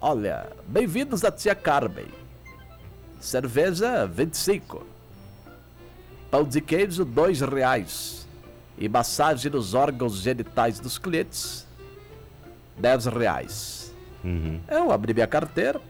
Olha, 0.00 0.46
bem-vindos 0.64 1.24
à 1.24 1.30
tia 1.32 1.56
Carmen. 1.56 2.06
Cerveja, 3.18 4.06
25. 4.06 4.86
Pão 6.30 6.44
de 6.44 6.60
queijo, 6.60 7.04
dois 7.04 7.40
reais. 7.40 8.28
E 8.78 8.88
massagem 8.88 9.50
nos 9.50 9.74
órgãos 9.74 10.18
genitais 10.18 10.78
dos 10.78 10.98
clientes, 10.98 11.66
10 12.76 13.06
reais. 13.06 13.92
Uhum. 14.22 14.60
Eu 14.68 14.92
abri 14.92 15.12
minha 15.12 15.26
carteira, 15.26 15.80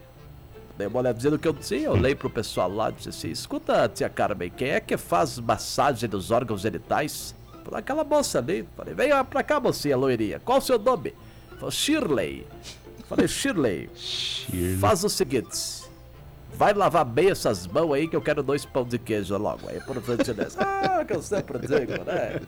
dei 0.75 0.87
uma 0.87 1.01
olhadinha 1.01 1.29
no 1.29 1.37
que 1.37 1.47
eu 1.47 1.53
tinha, 1.53 1.81
eu 1.81 1.91
olhei 1.91 2.15
pro 2.15 2.31
pessoal 2.31 2.67
lá 2.67 2.89
e 2.89 2.93
disse 2.93 3.09
assim, 3.09 3.29
escuta, 3.29 3.87
tia 3.89 4.09
Carmen, 4.09 4.49
quem 4.49 4.69
é 4.69 4.79
que 4.79 4.97
faz 4.97 5.37
massagem 5.37 6.09
nos 6.09 6.31
órgãos 6.31 6.61
genitais? 6.61 7.35
Falei, 7.63 7.79
aquela 7.79 8.03
moça 8.03 8.39
ali. 8.39 8.67
Falei, 8.75 8.95
venha 8.95 9.23
pra 9.23 9.43
cá, 9.43 9.59
mocinha 9.59 9.95
loirinha, 9.95 10.39
qual 10.39 10.57
o 10.57 10.61
seu 10.61 10.79
nome? 10.79 11.13
Falei, 11.59 11.71
Shirley. 11.71 12.47
Falei, 13.09 13.27
Shirley, 13.27 13.89
faz 14.79 15.03
o 15.03 15.09
seguinte, 15.09 15.49
vai 16.55 16.73
lavar 16.73 17.03
bem 17.03 17.31
essas 17.31 17.65
mãos 17.65 17.91
aí 17.93 18.07
que 18.07 18.15
eu 18.15 18.21
quero 18.21 18.43
dois 18.43 18.63
pão 18.65 18.85
de 18.85 18.99
queijo 18.99 19.35
logo. 19.35 19.67
Aí, 19.67 19.79
por 19.81 19.95
gentileza. 20.05 20.59
Ah, 20.91 21.03
que 21.05 21.13
eu 21.13 21.21
sempre 21.21 21.57
digo, 21.59 22.03
né? 22.05 22.41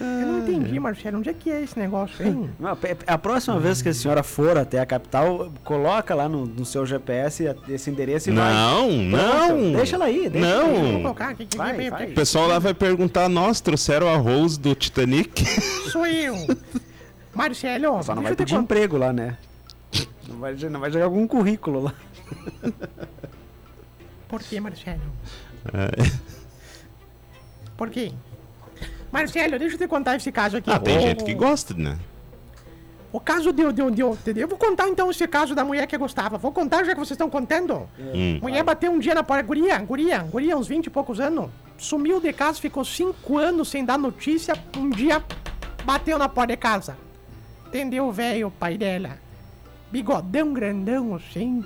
Eu 0.00 0.26
não 0.26 0.38
entendi, 0.40 0.80
Marcelo. 0.80 1.18
Onde 1.18 1.28
é 1.28 1.34
que 1.34 1.50
é 1.50 1.62
esse 1.62 1.78
negócio, 1.78 2.26
hein? 2.26 2.50
Não, 2.58 2.74
pe- 2.74 2.96
A 3.06 3.18
próxima 3.18 3.60
vez 3.60 3.82
que 3.82 3.90
a 3.90 3.94
senhora 3.94 4.22
for 4.22 4.56
até 4.56 4.80
a 4.80 4.86
capital, 4.86 5.52
coloca 5.62 6.14
lá 6.14 6.26
no, 6.28 6.46
no 6.46 6.64
seu 6.64 6.84
GPS 6.86 7.44
esse 7.68 7.90
endereço 7.90 8.30
e 8.30 8.32
vai. 8.32 8.50
Não, 8.52 8.90
não. 8.90 9.72
Deixa 9.74 9.96
ela 9.96 10.06
aí, 10.06 10.28
deixa 10.30 10.48
ela 10.48 10.64
aí. 10.64 10.72
Vou 10.72 10.82
Não. 10.92 11.02
colocar 11.02 11.28
aqui. 11.28 11.44
que- 11.46 11.56
Vai, 11.56 11.76
que- 11.76 11.90
vai. 11.90 12.06
O 12.06 12.14
pessoal 12.14 12.48
lá 12.48 12.58
vai 12.58 12.72
perguntar, 12.74 13.28
nós 13.28 13.60
trouxeram 13.60 14.08
arroz 14.08 14.56
do 14.56 14.74
Titanic? 14.74 15.44
Sou 15.92 16.06
eu. 16.06 16.34
Marcelo, 17.34 18.02
Só 18.02 18.14
não 18.14 18.22
vai 18.22 18.34
pedir 18.36 18.54
emprego 18.54 18.96
lá, 18.98 19.12
né? 19.12 19.36
Não 20.28 20.38
vai, 20.38 20.54
não 20.54 20.80
vai 20.80 20.90
jogar 20.90 21.04
algum 21.06 21.26
currículo 21.26 21.82
lá. 21.84 21.94
Por 24.28 24.42
que, 24.42 24.60
Marcelo? 24.60 25.00
É. 25.72 26.10
Por 27.76 27.90
quê? 27.90 28.12
Marcelo, 29.10 29.58
deixa 29.58 29.74
eu 29.74 29.78
te 29.78 29.86
contar 29.88 30.16
esse 30.16 30.32
caso 30.32 30.56
aqui. 30.56 30.70
Ah, 30.70 30.78
tem 30.78 30.96
O- 30.98 31.00
gente 31.00 31.24
que 31.24 31.34
gosta, 31.34 31.74
né? 31.74 31.98
O 33.12 33.20
caso 33.20 33.52
de, 33.52 33.62
de, 33.72 33.90
de, 33.90 34.32
de- 34.32 34.40
Eu 34.40 34.48
vou 34.48 34.56
contar 34.56 34.88
então 34.88 35.10
esse 35.10 35.28
caso 35.28 35.54
da 35.54 35.62
mulher 35.62 35.86
que 35.86 35.98
gostava. 35.98 36.38
Vou 36.38 36.50
contar 36.50 36.82
já 36.84 36.92
que 36.94 36.98
vocês 36.98 37.10
estão 37.10 37.28
contando. 37.28 37.86
Hum. 37.98 38.38
Mulher 38.40 38.64
bateu 38.64 38.90
um 38.90 38.98
dia 38.98 39.14
na 39.14 39.22
porta. 39.22 39.42
Guria, 39.42 39.78
guria, 39.80 40.20
guria, 40.20 40.56
uns 40.56 40.66
20 40.66 40.86
e 40.86 40.90
poucos 40.90 41.20
anos. 41.20 41.50
Sumiu 41.76 42.20
de 42.20 42.32
casa, 42.32 42.58
ficou 42.58 42.82
cinco 42.86 43.36
anos 43.36 43.68
sem 43.68 43.84
dar 43.84 43.98
notícia. 43.98 44.54
Um 44.78 44.88
dia 44.88 45.22
bateu 45.84 46.16
na 46.18 46.26
porta 46.26 46.54
de 46.54 46.56
casa. 46.56 46.96
Entendeu 47.72 48.08
o 48.08 48.12
velho, 48.12 48.50
pai 48.50 48.76
dela? 48.76 49.18
Bigodão 49.90 50.52
grandão 50.52 51.14
assim. 51.14 51.64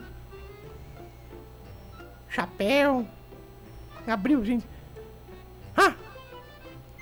Chapéu. 2.28 3.04
Abriu 4.06 4.40
assim. 4.40 4.62
Ah! 5.76 5.94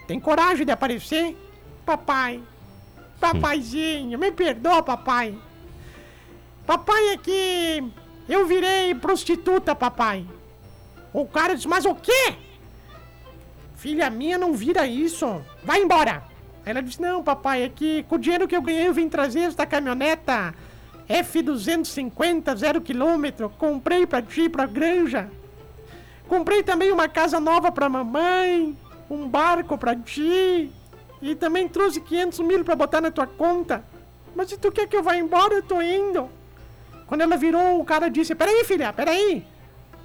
Tem 0.07 0.19
coragem 0.19 0.65
de 0.65 0.73
aparecer? 0.73 1.37
Papai. 1.85 2.43
Papaizinho, 3.21 4.19
me 4.19 4.33
perdoa, 4.33 4.83
papai. 4.83 5.39
Papai 6.67 7.11
é 7.11 7.19
que 7.19 7.85
eu 8.27 8.47
virei 8.47 8.95
prostituta, 8.95 9.75
papai. 9.75 10.27
O 11.13 11.27
cara 11.27 11.55
disse, 11.55 11.69
mas 11.69 11.85
o 11.85 11.95
quê? 11.95 12.37
Filha 13.77 14.09
minha 14.09 14.39
não 14.39 14.55
vira 14.55 14.87
isso. 14.87 15.45
Vai 15.63 15.83
embora. 15.83 16.25
Aí 16.65 16.71
ela 16.71 16.83
disse, 16.83 17.01
não, 17.01 17.23
papai, 17.23 17.63
é 17.63 17.69
que 17.69 18.03
com 18.05 18.15
o 18.15 18.19
dinheiro 18.19 18.49
que 18.49 18.57
eu 18.57 18.63
ganhei 18.63 18.89
eu 18.89 18.95
vim 18.95 19.09
trazer 19.09 19.41
esta 19.41 19.67
caminhoneta 19.67 20.55
F250, 21.09 22.57
zero 22.57 22.81
quilômetro. 22.81 23.51
Comprei 23.51 24.07
pra 24.07 24.23
ti, 24.23 24.49
pra 24.49 24.67
granja. 24.67 25.31
Comprei 26.27 26.63
também 26.63 26.91
uma 26.91 27.09
casa 27.09 27.39
nova 27.39 27.71
pra 27.71 27.89
mamãe. 27.89 28.77
Um 29.11 29.29
barco 29.29 29.77
pra 29.77 29.95
ti. 29.95 30.71
E 31.21 31.35
também 31.35 31.69
trouxe 31.69 32.01
500 32.01 32.41
mil 32.41 32.65
pra 32.65 32.75
botar 32.75 33.01
na 33.01 33.11
tua 33.11 33.27
conta. 33.27 33.85
Mas 34.35 34.49
se 34.49 34.57
tu 34.57 34.73
quer 34.73 34.89
que 34.89 34.97
eu 34.97 35.03
vá 35.03 35.17
embora, 35.17 35.55
eu 35.55 35.63
tô 35.63 35.81
indo. 35.81 36.29
Quando 37.07 37.21
ela 37.21 37.37
virou, 37.37 37.79
o 37.81 37.85
cara 37.85 38.09
disse: 38.09 38.35
Peraí, 38.35 38.65
filha, 38.65 38.93
peraí. 38.93 39.47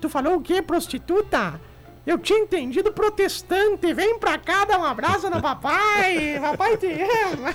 Tu 0.02 0.10
falou 0.10 0.36
o 0.36 0.42
quê, 0.42 0.62
prostituta? 0.62 1.60
Eu 2.06 2.18
tinha 2.18 2.40
entendido 2.40 2.92
protestante. 2.92 3.94
Vem 3.94 4.18
pra 4.20 4.38
cá 4.38 4.66
dar 4.66 4.80
um 4.80 4.84
abraço 4.86 5.30
no 5.30 5.42
papai. 5.42 6.40
papai 6.42 6.78
te 6.78 6.88
ama. 6.88 7.50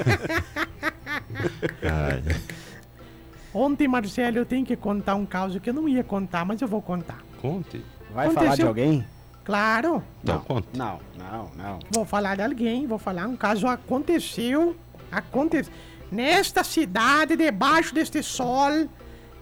Ontem, 3.53 3.87
Marcelo, 3.87 4.39
eu 4.39 4.47
tenho 4.47 4.65
que 4.67 4.77
contar 4.77 5.15
um 5.15 5.25
caso 5.27 5.61
que 5.61 5.71
eu 5.71 5.75
não 5.75 5.89
ia 5.89 6.03
contar, 6.03 6.45
mas 6.45 6.61
eu 6.61 6.69
vou 6.69 6.83
contar. 6.83 7.19
conte. 7.41 7.85
Vai 8.13 8.27
falar 8.31 8.41
de 8.41 8.47
Aconteceu- 8.47 8.69
alguém? 8.69 9.05
Claro, 9.45 10.03
Então, 10.23 10.39
conte. 10.41 10.69
Não, 10.75 10.99
não, 11.19 11.51
não. 11.55 11.79
vou 11.91 12.05
falar 12.07 12.35
de 12.37 12.43
alguém, 12.43 12.87
vou 12.87 12.97
falar 12.99 13.27
um 13.27 13.37
caso 13.37 13.67
aconteceu, 13.67 14.75
aconteceu 15.13 15.71
nesta 16.11 16.65
cidade, 16.65 17.37
debaixo 17.37 17.95
deste 17.95 18.23
sol, 18.23 18.89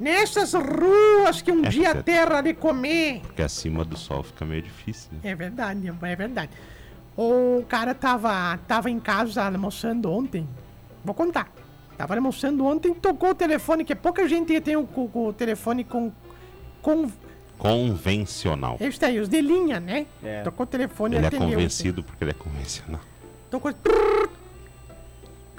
nessas 0.02 0.52
ruas 0.54 1.40
que 1.40 1.52
um 1.52 1.64
É, 1.64 1.68
dia 1.68 1.94
porque- 1.94 2.12
terra 2.12 2.40
de 2.40 2.52
comer. 2.54 3.20
Porque 3.22 3.42
acima 3.42 3.84
do 3.84 3.96
sol 3.96 4.22
fica 4.22 4.44
meio 4.44 4.62
difícil, 4.62 5.10
né? 5.12 5.20
É 5.30 5.34
verdade, 5.34 5.88
é 5.88 6.16
verdade. 6.16 6.50
O 7.16 7.64
cara 7.68 7.94
tava, 7.94 8.58
tava 8.66 8.90
em 8.90 8.98
casa 8.98 9.44
almoçando 9.44 10.10
ontem. 10.10 10.48
Vou 11.04 11.14
contar. 11.14 11.50
Tava 11.96 12.14
almoçando 12.14 12.64
ontem, 12.64 12.92
tocou 12.94 13.30
o 13.30 13.34
telefone, 13.34 13.84
que 13.84 13.94
pouca 13.94 14.26
gente 14.26 14.58
tem 14.60 14.76
o, 14.76 14.88
o- 14.94 15.26
o 15.28 15.32
telefone 15.32 15.84
com. 15.84 16.10
com. 16.80 17.08
Convencional. 17.58 18.76
Este 18.80 19.04
aí, 19.04 19.20
os 19.20 19.28
de 19.28 19.40
linha, 19.40 19.78
né? 19.78 20.06
É. 20.22 20.42
Tocou 20.42 20.64
o 20.64 20.66
telefone 20.66 21.14
Ele 21.16 21.26
é 21.26 21.30
convencido 21.30 22.02
porque 22.02 22.24
ele 22.24 22.32
é 22.32 22.34
convencional. 22.34 23.00
Tocou. 23.48 23.72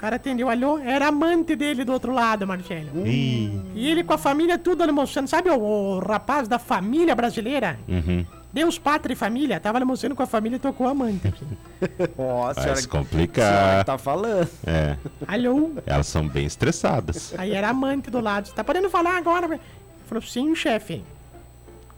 Cara 0.04 0.16
atendeu, 0.16 0.50
alô? 0.50 0.76
Era 0.78 1.08
amante 1.08 1.56
dele 1.56 1.82
do 1.82 1.90
outro 1.90 2.12
lado, 2.12 2.46
Marcelo. 2.46 3.06
Ih, 3.06 3.58
E 3.74 3.88
ele 3.90 4.04
com 4.04 4.12
a 4.12 4.18
família 4.18 4.58
tudo 4.58 4.82
almoçando. 4.82 5.30
Sabe 5.30 5.48
o, 5.48 5.54
o 5.58 5.98
rapaz 5.98 6.46
da 6.46 6.58
família 6.58 7.14
brasileira? 7.14 7.78
uhum. 7.88 8.22
Deus, 8.52 8.78
pátria 8.78 9.14
e 9.14 9.16
família. 9.16 9.58
Tava 9.58 9.78
almoçando 9.78 10.14
com 10.14 10.22
a 10.22 10.26
família 10.26 10.56
e 10.56 10.58
tocou 10.58 10.86
a 10.86 10.90
amante. 10.90 11.26
aqui. 11.28 11.46
Ó, 12.18 12.50
a 12.50 12.52
Vai 12.52 12.76
se 12.76 12.86
complicar. 12.86 13.82
tá 13.82 13.96
falando. 13.96 14.46
É, 14.66 14.94
Alô? 15.26 15.70
elas 15.86 16.06
são 16.06 16.28
bem 16.28 16.44
estressadas. 16.44 17.32
Aí 17.38 17.52
era 17.52 17.70
amante 17.70 18.10
do 18.10 18.20
lado. 18.20 18.46
Você 18.48 18.52
tá 18.54 18.62
podendo 18.62 18.90
falar 18.90 19.16
agora? 19.16 19.46
Ele 19.46 19.60
Falou, 20.04 20.20
sim, 20.22 20.54
chefe. 20.54 21.02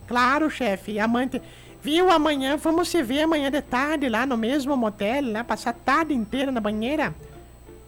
Claro, 0.07 0.49
chefe. 0.49 0.93
E 0.93 1.01
a 1.01 1.07
amante. 1.07 1.43
Viu, 1.83 2.09
amanhã 2.09 2.57
vamos 2.57 2.89
se 2.89 3.03
ver 3.03 3.23
amanhã 3.23 3.51
de 3.51 3.61
tarde 3.63 4.09
lá 4.09 4.25
no 4.25 4.37
mesmo 4.37 4.77
motel, 4.77 5.33
lá, 5.33 5.43
passar 5.43 5.71
a 5.71 5.73
tarde 5.73 6.15
inteira 6.15 6.53
na 6.53 6.61
banheira? 6.61 7.13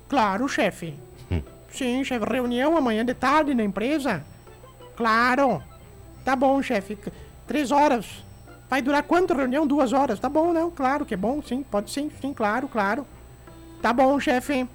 Claro, 0.08 0.48
chefe. 0.48 0.94
Sim, 1.70 2.02
chefe. 2.02 2.24
Reunião 2.24 2.76
amanhã 2.76 3.04
de 3.04 3.14
tarde 3.14 3.54
na 3.54 3.62
empresa? 3.62 4.24
Claro. 4.96 5.62
Tá 6.24 6.34
bom, 6.34 6.62
chefe. 6.62 6.98
Três 7.46 7.70
horas. 7.70 8.06
Vai 8.68 8.82
durar 8.82 9.02
quanto 9.02 9.34
reunião? 9.34 9.66
Duas 9.66 9.92
horas. 9.92 10.18
Tá 10.18 10.28
bom, 10.28 10.52
não? 10.52 10.70
Claro 10.70 11.06
que 11.06 11.14
é 11.14 11.16
bom, 11.16 11.42
sim. 11.42 11.62
Pode 11.62 11.90
sim, 11.90 12.10
sim, 12.20 12.32
claro, 12.34 12.68
claro. 12.68 13.06
Tá 13.80 13.92
bom, 13.92 14.18
chefe. 14.18 14.68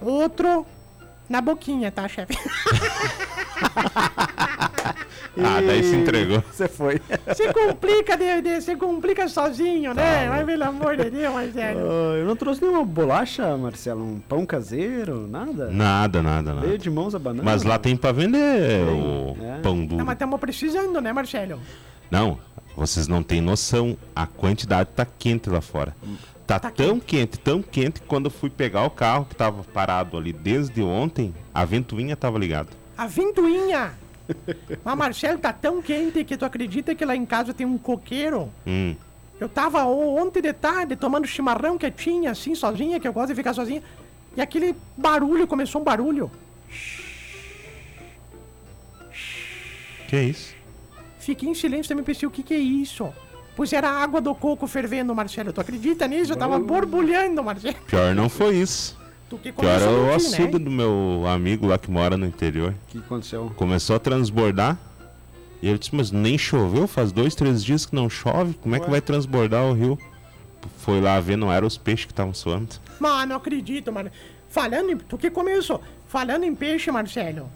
Outro 0.00 0.66
na 1.28 1.40
boquinha, 1.40 1.90
tá, 1.90 2.08
chefe? 2.08 2.34
Ah, 5.38 5.60
daí 5.66 5.82
se 5.82 5.96
entregou. 5.96 6.42
Você 6.52 6.68
foi. 6.68 7.00
Se 7.34 7.52
complica, 7.52 8.16
de, 8.16 8.42
de- 8.42 8.60
se 8.60 8.76
complica 8.76 9.26
sozinho, 9.28 9.94
né? 9.94 10.28
Mas 10.28 10.44
pelo 10.44 10.64
amor 10.64 10.96
de 10.96 11.10
Deus, 11.10 11.32
Marcelo. 11.32 11.80
Ah, 11.80 12.16
eu 12.18 12.26
não 12.26 12.36
trouxe 12.36 12.60
nenhuma 12.62 12.84
bolacha, 12.84 13.56
Marcelo. 13.56 14.02
Um 14.04 14.18
pão 14.20 14.44
caseiro, 14.44 15.26
nada? 15.26 15.70
Nada, 15.70 16.22
nada, 16.22 16.52
Veio 16.54 16.66
nada. 16.66 16.78
de 16.78 16.90
mãos 16.90 17.14
a 17.14 17.18
banana. 17.18 17.42
Mas 17.44 17.62
lá 17.62 17.78
tem 17.78 17.96
pra 17.96 18.12
vender 18.12 18.82
o 18.88 19.36
é. 19.42 19.58
pão 19.62 19.76
Não, 19.76 19.86
duro. 19.86 20.04
mas 20.04 20.14
estamos 20.14 20.38
precisando, 20.38 21.00
né, 21.00 21.12
Marcelo? 21.12 21.58
Não, 22.10 22.38
vocês 22.76 23.08
não 23.08 23.22
têm 23.22 23.40
noção. 23.40 23.96
A 24.14 24.26
quantidade 24.26 24.90
tá 24.94 25.06
quente 25.06 25.48
lá 25.48 25.60
fora. 25.62 25.96
Tá, 26.46 26.58
Tá 26.58 26.70
tão 26.70 27.00
quente, 27.00 27.38
tão 27.38 27.62
quente 27.62 28.00
que 28.02 28.06
quando 28.06 28.26
eu 28.26 28.30
fui 28.30 28.50
pegar 28.50 28.84
o 28.84 28.90
carro 28.90 29.24
que 29.24 29.34
tava 29.34 29.62
parado 29.64 30.18
ali 30.18 30.32
desde 30.32 30.82
ontem, 30.82 31.32
a 31.54 31.64
ventoinha 31.64 32.14
tava 32.16 32.38
ligada. 32.38 32.68
A 32.98 33.06
ventoinha. 33.06 33.92
Mas, 34.84 34.96
Marcelo, 34.98 35.38
tá 35.38 35.52
tão 35.52 35.80
quente 35.82 36.24
que 36.24 36.36
tu 36.36 36.44
acredita 36.44 36.94
que 36.94 37.04
lá 37.04 37.14
em 37.16 37.24
casa 37.26 37.52
tem 37.54 37.66
um 37.66 37.78
coqueiro? 37.78 38.50
Hum. 38.66 38.94
Eu 39.40 39.48
tava 39.48 39.84
o- 39.84 40.16
ontem 40.16 40.40
de 40.40 40.52
tarde 40.52 40.94
tomando 40.96 41.26
chimarrão 41.26 41.76
quietinha, 41.78 42.30
assim, 42.30 42.54
sozinha, 42.54 43.00
que 43.00 43.08
eu 43.08 43.12
gosto 43.12 43.28
de 43.28 43.34
ficar 43.34 43.52
sozinha. 43.54 43.82
E 44.36 44.40
aquele 44.40 44.74
barulho, 44.96 45.46
começou 45.46 45.80
um 45.80 45.84
barulho. 45.84 46.30
Que 50.08 50.16
é 50.16 50.24
isso? 50.24 50.54
Fiquei 51.18 51.48
em 51.48 51.54
silêncio 51.54 51.88
também 51.88 52.04
pensei, 52.04 52.26
o 52.26 52.30
que 52.30 52.42
que 52.42 52.54
é 52.54 52.58
isso? 52.58 53.12
Pois 53.54 53.72
era 53.72 53.88
a 53.88 54.02
água 54.02 54.20
do 54.20 54.34
coco 54.34 54.66
fervendo, 54.66 55.14
Marcelo. 55.14 55.52
Tu 55.52 55.60
acredita 55.60 56.06
nisso? 56.08 56.32
Eu 56.32 56.36
tava 56.36 56.58
borbulhando, 56.58 57.42
Marcelo. 57.44 57.76
Pior 57.86 58.14
não 58.14 58.28
foi 58.28 58.56
isso. 58.56 58.98
Tu 59.32 59.38
que 59.38 59.48
é 59.48 59.52
começou 59.52 60.04
o 60.04 60.12
açude 60.12 60.58
né? 60.58 60.58
do 60.58 60.70
meu 60.70 61.24
amigo 61.26 61.66
lá 61.66 61.78
que 61.78 61.90
mora 61.90 62.18
no 62.18 62.26
interior. 62.26 62.74
O 62.82 62.86
que 62.86 62.98
aconteceu? 62.98 63.50
Começou 63.56 63.96
a 63.96 63.98
transbordar. 63.98 64.76
E 65.62 65.68
ele 65.68 65.78
disse, 65.78 65.94
mas 65.94 66.10
nem 66.10 66.36
choveu, 66.36 66.86
faz 66.86 67.12
dois, 67.12 67.34
três 67.34 67.64
dias 67.64 67.86
que 67.86 67.94
não 67.94 68.10
chove. 68.10 68.52
Como 68.60 68.76
é 68.76 68.78
que 68.78 68.84
Ué. 68.84 68.90
vai 68.90 69.00
transbordar 69.00 69.64
o 69.64 69.72
rio? 69.72 69.98
Foi 70.76 71.00
lá 71.00 71.18
ver, 71.18 71.36
não 71.36 71.50
eram 71.50 71.66
os 71.66 71.78
peixes 71.78 72.04
que 72.04 72.12
estavam 72.12 72.34
suando. 72.34 72.74
Mano, 73.00 73.30
não 73.30 73.36
acredito, 73.36 73.90
mano. 73.90 74.10
Falando 74.50 74.90
em... 74.90 74.98
Tu 74.98 75.16
que 75.16 75.30
começou? 75.30 75.80
Falando 76.06 76.44
em 76.44 76.54
peixe, 76.54 76.90
Marcelo. 76.90 77.48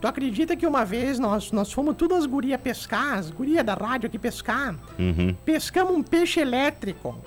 Tu 0.00 0.06
acredita 0.06 0.54
que 0.54 0.64
uma 0.64 0.84
vez 0.84 1.18
nós, 1.18 1.50
nós 1.50 1.72
fomos 1.72 1.96
todas 1.96 2.18
as 2.18 2.26
gurias 2.26 2.60
pescar, 2.60 3.18
as 3.18 3.28
gurias 3.28 3.64
da 3.64 3.74
rádio 3.74 4.06
aqui 4.06 4.20
pescar. 4.20 4.76
Uhum. 4.96 5.34
Pescamos 5.44 5.96
um 5.96 6.02
peixe 6.02 6.38
elétrico. 6.38 7.18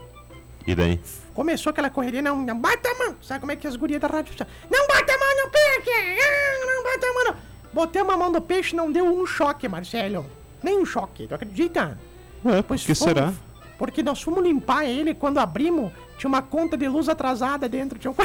E 0.68 0.76
daí? 0.76 1.00
Começou 1.34 1.70
aquela 1.72 1.90
correria, 1.90 2.22
não, 2.22 2.42
não 2.46 2.60
bata 2.60 2.90
a 2.90 2.96
mão. 2.96 3.16
Sabe 3.22 3.40
como 3.40 3.52
é 3.54 3.56
que 3.56 3.66
as 3.68 3.76
gurias 3.78 4.02
da 4.02 4.08
rádio... 4.08 4.34
Não 4.70 4.88
bata 4.88 5.14
a 5.14 5.18
mão 5.18 5.46
no 5.46 5.50
peixe! 5.52 6.20
Ah, 6.22 6.66
Não 6.66 6.84
bata 6.84 7.08
a 7.08 7.14
mão 7.14 7.24
no... 7.26 7.36
Botamos 7.74 8.14
a 8.14 8.18
mão 8.18 8.32
no 8.32 8.42
peixe, 8.42 8.76
não 8.76 8.92
deu 8.92 9.06
um 9.06 9.26
choque, 9.26 9.68
Marcelo. 9.68 10.26
Nem 10.62 10.78
um 10.80 10.86
choque, 10.86 11.28
tu 11.28 11.36
acredita? 11.36 11.98
Ué, 12.44 12.62
por 12.62 12.76
que 12.78 12.84
fomos- 12.96 13.00
será? 13.00 13.34
Porque 13.78 14.02
nós 14.04 14.22
fomos 14.22 14.44
limpar 14.44 14.86
ele 14.86 15.14
quando 15.14 15.38
abrimos, 15.38 15.92
tinha 16.18 16.28
uma 16.28 16.42
conta 16.42 16.76
de 16.76 16.88
luz 16.88 17.08
atrasada 17.08 17.70
dentro. 17.70 17.98
Tinha 18.00 18.12
um... 18.12 18.16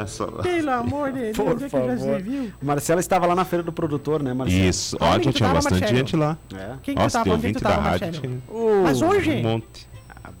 É 0.00 0.06
só... 0.06 0.26
Pelo 0.26 0.70
amor 0.70 1.12
de 1.12 1.20
Deus, 1.32 1.36
Por 1.36 1.48
onde 1.48 1.64
é 1.64 1.68
que 1.68 1.76
já 1.76 1.96
se 1.96 2.04
favor. 2.04 2.22
viu? 2.22 2.52
Marcelo 2.62 3.00
estava 3.00 3.26
lá 3.26 3.34
na 3.34 3.44
feira 3.44 3.62
do 3.62 3.72
produtor, 3.72 4.22
né, 4.22 4.32
Marcelo? 4.32 4.62
Isso, 4.64 4.96
Onde 5.00 5.04
ó, 5.04 5.18
que 5.18 5.24
já 5.24 5.32
tu 5.32 5.36
tinha 5.36 5.48
tava, 5.48 5.54
bastante 5.58 5.80
Marcelo? 5.80 5.98
gente 5.98 6.16
lá. 6.16 6.38
É. 6.54 6.70
Quem 6.82 6.94
que 6.94 7.02
Nossa, 7.02 7.18
tava? 7.18 7.24
tem 7.24 7.32
é 7.32 7.36
que 7.36 7.46
ouvinte 7.46 7.58
tu 7.58 7.62
da 7.64 7.70
tava, 7.70 7.82
rádio. 7.82 8.20
Tinha 8.20 8.38
Mas 8.82 9.02
Um 9.02 9.08
hoje? 9.08 9.42
monte. 9.42 9.88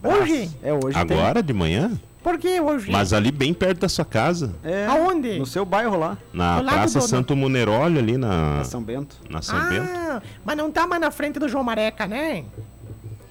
Hoje? 0.02 0.50
É, 0.62 0.72
hoje 0.72 0.96
Agora, 0.96 1.42
de 1.42 1.52
manhã? 1.52 1.90
Por 2.22 2.38
que 2.38 2.60
hoje? 2.60 2.90
Mas 2.90 3.12
ali 3.14 3.30
bem 3.30 3.52
perto 3.54 3.80
da 3.80 3.88
sua 3.88 4.04
casa. 4.04 4.54
tem. 4.62 4.72
É, 4.72 4.86
Aonde? 4.86 5.38
No 5.38 5.46
seu 5.46 5.64
bairro 5.64 5.98
lá, 5.98 6.16
Na 6.32 6.62
Praça 6.62 7.00
Santo 7.00 7.34
Munerólio, 7.34 7.98
ali 7.98 8.16
na, 8.18 8.58
na 8.58 8.64
São 8.64 8.82
Bento. 8.82 9.16
na 9.28 9.40
São 9.42 9.58
Bento. 9.68 9.88
Ah, 9.90 10.20
mas 10.44 10.56
não 10.56 10.70
tá 10.70 10.86
mais 10.86 11.00
na 11.00 11.10
frente 11.10 11.38
do 11.38 11.48
João 11.48 11.64
Mareca, 11.64 12.06
né? 12.06 12.44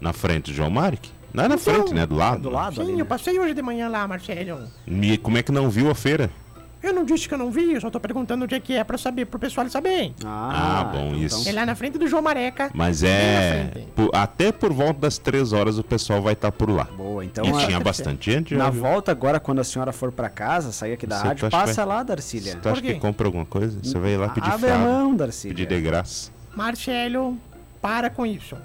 Na 0.01 0.11
frente 0.11 0.51
do 0.51 0.55
João 0.55 0.69
Marque. 0.71 1.11
Não 1.33 1.43
é 1.43 1.47
na 1.47 1.55
Então, 1.55 1.73
frente, 1.73 1.93
né? 1.93 2.05
Do 2.05 2.15
lado. 2.15 2.41
do 2.41 2.49
lado. 2.49 2.75
Sim, 2.75 2.81
ali, 2.81 2.91
eu 2.93 2.97
né? 2.99 3.03
passei 3.03 3.39
hoje 3.39 3.53
de 3.53 3.61
manhã 3.61 3.87
lá, 3.89 4.07
Marcelo. 4.07 4.67
E 4.87 5.17
como 5.17 5.37
é 5.37 5.43
que 5.43 5.51
não 5.51 5.69
viu 5.69 5.89
a 5.89 5.95
feira? 5.95 6.29
Eu 6.81 6.93
não 6.93 7.03
disse 7.03 7.27
que 7.27 7.33
eu 7.33 7.37
não 7.37 7.51
vi, 7.51 7.73
eu 7.73 7.81
só 7.81 7.89
tô 7.89 7.99
perguntando 7.99 8.45
onde 8.45 8.55
é 8.55 8.59
que 8.59 8.73
é 8.73 8.85
pra 8.85 8.97
saber, 8.97 9.25
pro 9.25 9.37
pessoal 9.37 9.67
saber. 9.69 10.13
Ah, 10.25 10.89
bom, 10.93 11.13
isso. 11.13 11.47
É 11.47 11.51
lá 11.51 11.65
na 11.65 11.75
frente 11.75 11.97
do 11.97 12.07
João 12.07 12.21
Mareca. 12.21 12.71
Mas 12.73 13.03
é. 13.03 13.69
por- 13.93 14.09
até 14.13 14.49
por 14.53 14.71
volta 14.71 15.01
das 15.01 15.17
três 15.17 15.51
horas 15.51 15.77
o 15.77 15.83
pessoal 15.83 16.21
vai 16.21 16.31
estar 16.33 16.53
por 16.53 16.69
lá. 16.69 16.85
Boa, 16.85 17.25
então 17.25 17.43
e 17.43 17.49
a- 17.49 17.65
tinha 17.67 17.79
bastante 17.81 18.31
gente. 18.31 18.55
na 18.55 18.69
viu? 18.69 18.81
volta 18.81 19.11
agora, 19.11 19.41
quando 19.41 19.59
a 19.59 19.63
senhora 19.65 19.91
for 19.91 20.09
pra 20.09 20.29
casa, 20.29 20.71
sair 20.71 20.93
aqui 20.93 21.05
da 21.05 21.17
Você 21.17 21.27
rádio, 21.27 21.47
acha 21.47 21.57
que 21.57 21.65
passa 21.67 21.85
vai- 21.85 21.95
lá, 21.97 22.03
Darcília. 22.03 22.55
Tu 22.55 22.69
acha 22.69 22.75
Por 22.75 22.87
quê? 22.87 22.93
que 22.93 22.99
compra 23.01 23.27
alguma 23.27 23.45
coisa? 23.45 23.77
Você 23.83 23.99
vai 23.99 24.15
lá 24.15 24.29
pedir 24.29 24.49
Abre 24.49 24.69
a 24.71 24.77
mão, 24.77 25.07
Pedir 25.07 25.17
Darcília. 25.17 25.65
de 25.65 25.81
graça. 25.81 26.31
Marcelo, 26.55 27.37
para 27.81 28.09
com 28.09 28.25
isso. 28.25 28.55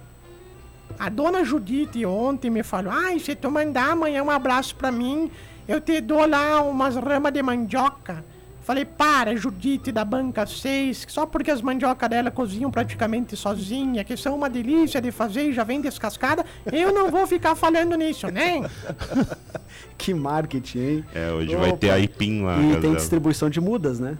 A 0.98 1.08
dona 1.08 1.44
Judite 1.44 2.04
ontem 2.06 2.50
me 2.50 2.62
falou: 2.62 2.92
ai, 2.92 3.18
se 3.18 3.34
tu 3.34 3.50
mandar 3.50 3.90
amanhã 3.90 4.22
um 4.22 4.30
abraço 4.30 4.74
pra 4.76 4.90
mim, 4.90 5.30
eu 5.66 5.80
te 5.80 6.00
dou 6.00 6.26
lá 6.26 6.62
umas 6.62 6.96
ramas 6.96 7.32
de 7.32 7.42
mandioca. 7.42 8.24
Falei, 8.64 8.86
para, 8.86 9.36
Judite 9.36 9.92
da 9.92 10.06
banca 10.06 10.46
6, 10.46 11.04
só 11.10 11.26
porque 11.26 11.50
as 11.50 11.60
mandioca 11.60 12.08
dela 12.08 12.30
cozinham 12.30 12.70
praticamente 12.70 13.36
sozinha, 13.36 14.02
que 14.02 14.16
são 14.16 14.34
uma 14.34 14.48
delícia 14.48 15.02
de 15.02 15.10
fazer 15.10 15.50
e 15.50 15.52
já 15.52 15.62
vem 15.64 15.82
descascada, 15.82 16.46
eu 16.72 16.90
não 16.90 17.10
vou 17.10 17.26
ficar 17.26 17.54
falando 17.54 17.94
nisso, 17.94 18.28
né? 18.28 18.62
Que 19.98 20.14
marketing, 20.14 20.78
hein? 20.78 21.04
É, 21.14 21.30
hoje 21.30 21.54
Opa. 21.54 21.66
vai 21.66 21.76
ter 21.76 21.90
aipim 21.90 22.42
lá. 22.42 22.58
E 22.58 22.80
tem 22.80 22.94
distribuição 22.94 23.50
de 23.50 23.60
mudas, 23.60 24.00
né? 24.00 24.16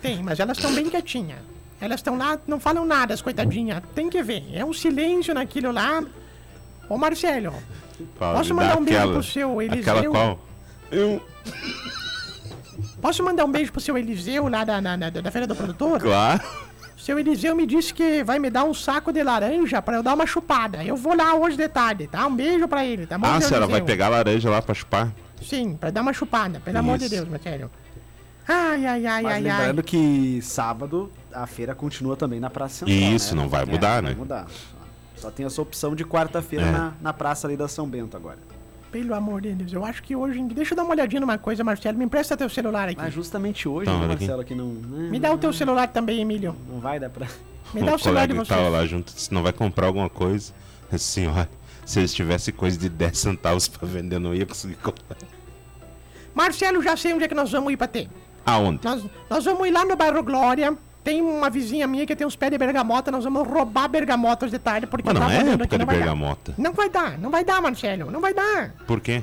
Tem, 0.00 0.22
mas 0.22 0.38
elas 0.40 0.58
estão 0.58 0.74
bem 0.74 0.88
quietinhas. 0.90 1.38
Elas 1.84 2.00
estão 2.00 2.16
lá, 2.16 2.38
não 2.46 2.58
falam 2.58 2.84
nada, 2.86 3.12
as 3.12 3.20
coitadinhas. 3.22 3.82
Tem 3.94 4.08
que 4.08 4.22
ver, 4.22 4.44
é 4.52 4.64
um 4.64 4.72
silêncio 4.72 5.34
naquilo 5.34 5.70
lá. 5.70 6.02
Ô 6.88 6.96
Marcelo, 6.98 7.52
Posso 8.18 8.54
mandar 8.54 8.78
um 8.78 8.84
beijo 8.84 8.98
aquela- 8.98 9.12
pro 9.12 9.22
seu 9.22 9.62
Eliseu? 9.62 9.92
Aquela 9.96 10.10
qual? 10.10 10.38
Eu, 10.90 11.22
posso 13.00 13.22
mandar 13.22 13.44
um 13.44 13.50
beijo 13.52 13.70
pro 13.72 13.80
seu 13.80 13.96
Eliseu 13.96 14.48
lá 14.48 14.64
da, 14.64 14.80
na- 14.80 14.96
na- 14.96 15.10
da 15.10 15.30
Feira 15.30 15.46
do 15.46 15.54
Produtor? 15.54 16.00
claro. 16.00 16.42
Seu 16.96 17.18
Eliseu 17.18 17.54
me 17.54 17.66
disse 17.66 17.92
que 17.92 18.24
vai 18.24 18.38
me 18.38 18.48
dar 18.48 18.64
um 18.64 18.72
saco 18.72 19.12
de 19.12 19.22
laranja 19.22 19.82
pra 19.82 19.96
eu 19.96 20.02
dar 20.02 20.14
uma 20.14 20.26
chupada. 20.26 20.82
Eu 20.82 20.96
vou 20.96 21.14
lá 21.14 21.34
hoje 21.34 21.54
de 21.54 21.68
tarde, 21.68 22.06
tá? 22.06 22.26
Um 22.26 22.34
beijo 22.34 22.66
pra 22.66 22.82
ele, 22.82 23.06
tá 23.06 23.18
bom? 23.18 23.26
Ah, 23.26 23.40
senhora 23.42 23.66
vai 23.66 23.82
pegar 23.82 24.08
laranja 24.08 24.48
lá 24.48 24.62
pra 24.62 24.74
chupar? 24.74 25.12
Sim, 25.42 25.76
pra 25.76 25.90
dar 25.90 26.00
uma 26.00 26.14
chupada, 26.14 26.60
pelo 26.60 26.78
amor 26.78 26.96
de 26.96 27.04
Isso. 27.04 27.14
Deus, 27.16 27.28
Marcelo. 27.28 27.70
Ai, 28.48 28.86
ai, 28.86 29.06
ai, 29.06 29.22
Mas 29.22 29.32
ai, 29.34 29.40
lembrando 29.42 29.78
ai. 29.80 29.82
que 29.84 30.40
sábado 30.42 31.12
a 31.34 31.46
feira 31.46 31.74
continua 31.74 32.16
também 32.16 32.38
na 32.40 32.48
Praça 32.50 32.86
Central. 32.86 33.12
Isso, 33.12 33.34
né? 33.34 33.42
não 33.42 33.48
vai 33.48 33.62
É, 33.62 33.66
mudar, 33.66 34.02
não 34.02 34.08
né? 34.08 34.14
Vai 34.14 34.18
mudar. 34.18 34.46
Só 35.16 35.30
tem 35.30 35.46
essa 35.46 35.60
opção 35.62 35.94
de 35.94 36.04
quarta-feira 36.04 36.66
É. 36.66 36.70
na, 36.72 36.92
na 37.00 37.12
praça 37.12 37.46
ali 37.46 37.56
da 37.56 37.66
São 37.68 37.86
Bento 37.88 38.16
agora. 38.16 38.38
Pelo 38.92 39.12
amor 39.14 39.40
de 39.40 39.52
Deus, 39.54 39.72
eu 39.72 39.84
acho 39.84 40.02
que 40.02 40.14
hoje. 40.14 40.40
Deixa 40.44 40.72
eu 40.72 40.76
dar 40.76 40.84
uma 40.84 40.92
olhadinha 40.92 41.20
numa 41.20 41.36
coisa, 41.36 41.64
Marcelo. 41.64 41.98
Me 41.98 42.04
empresta 42.04 42.36
teu 42.36 42.48
celular 42.48 42.88
aqui. 42.88 43.00
Mas 43.00 43.12
justamente 43.12 43.68
hoje, 43.68 43.88
Então, 43.90 43.98
né, 43.98 44.04
olha 44.04 44.14
aqui. 44.14 44.24
Marcelo, 44.24 44.44
que 44.44 44.54
não. 44.54 44.68
né, 44.68 45.10
Me 45.10 45.18
dá 45.18 45.32
o 45.32 45.38
teu 45.38 45.52
celular 45.52 45.88
também, 45.88 46.20
Emílio. 46.20 46.54
Não 46.70 46.78
vai 46.78 47.00
dar 47.00 47.10
pra. 47.10 47.26
Me 47.72 47.82
dá 47.82 47.94
o 47.94 47.98
celular 47.98 48.26
de 48.28 48.34
que 48.34 48.38
vocês. 48.38 48.48
tava 48.56 48.68
lá 48.68 48.86
junto 48.86 49.12
disse, 49.12 49.34
não 49.34 49.42
vai 49.42 49.52
comprar 49.52 49.86
alguma 49.88 50.08
coisa. 50.08 50.52
Assim, 50.92 51.26
olha, 51.26 51.48
se 51.84 51.98
eles 51.98 52.14
tivessem 52.14 52.54
coisa 52.54 52.78
de 52.78 52.88
10 52.88 53.18
centavos 53.18 53.66
pra 53.66 53.88
vender, 53.88 54.20
não 54.20 54.32
ia 54.32 54.46
conseguir 54.46 54.76
comprar. 54.76 55.16
Marcelo, 56.34 56.82
já 56.82 56.96
sei 56.96 57.12
onde 57.14 57.24
é 57.24 57.28
que 57.28 57.34
nós 57.34 57.50
vamos 57.50 57.72
ir 57.72 57.76
pra 57.76 57.86
ter. 57.88 58.08
Aonde? 58.46 58.80
Nós, 58.84 59.04
nós 59.30 59.44
vamos 59.44 59.66
ir 59.66 59.70
lá 59.70 59.84
no 59.84 59.96
bairro 59.96 60.22
Glória. 60.22 60.76
Tem 61.04 61.20
uma 61.20 61.50
vizinha 61.50 61.86
minha 61.86 62.06
que 62.06 62.16
tem 62.16 62.26
uns 62.26 62.34
pés 62.34 62.50
de 62.50 62.56
bergamota. 62.58 63.10
Nós 63.10 63.22
vamos 63.22 63.46
roubar 63.46 63.86
bergamotas 63.88 64.50
de 64.50 64.58
tarde. 64.58 64.86
Porque 64.86 65.04
Mas 65.06 65.14
não 65.14 65.26
tá 65.28 65.32
é 65.34 65.36
época 65.36 65.64
aqui, 65.64 65.68
de 65.68 65.78
não 65.78 65.86
vai 65.86 65.94
dar. 65.96 66.00
bergamota. 66.00 66.54
Não 66.56 66.72
vai 66.72 66.88
dar, 66.88 67.18
não 67.18 67.30
vai 67.30 67.44
dar, 67.44 67.60
Marcelo. 67.60 68.10
Não 68.10 68.20
vai 68.22 68.32
dar. 68.32 68.70
Por 68.86 69.00
quê? 69.00 69.22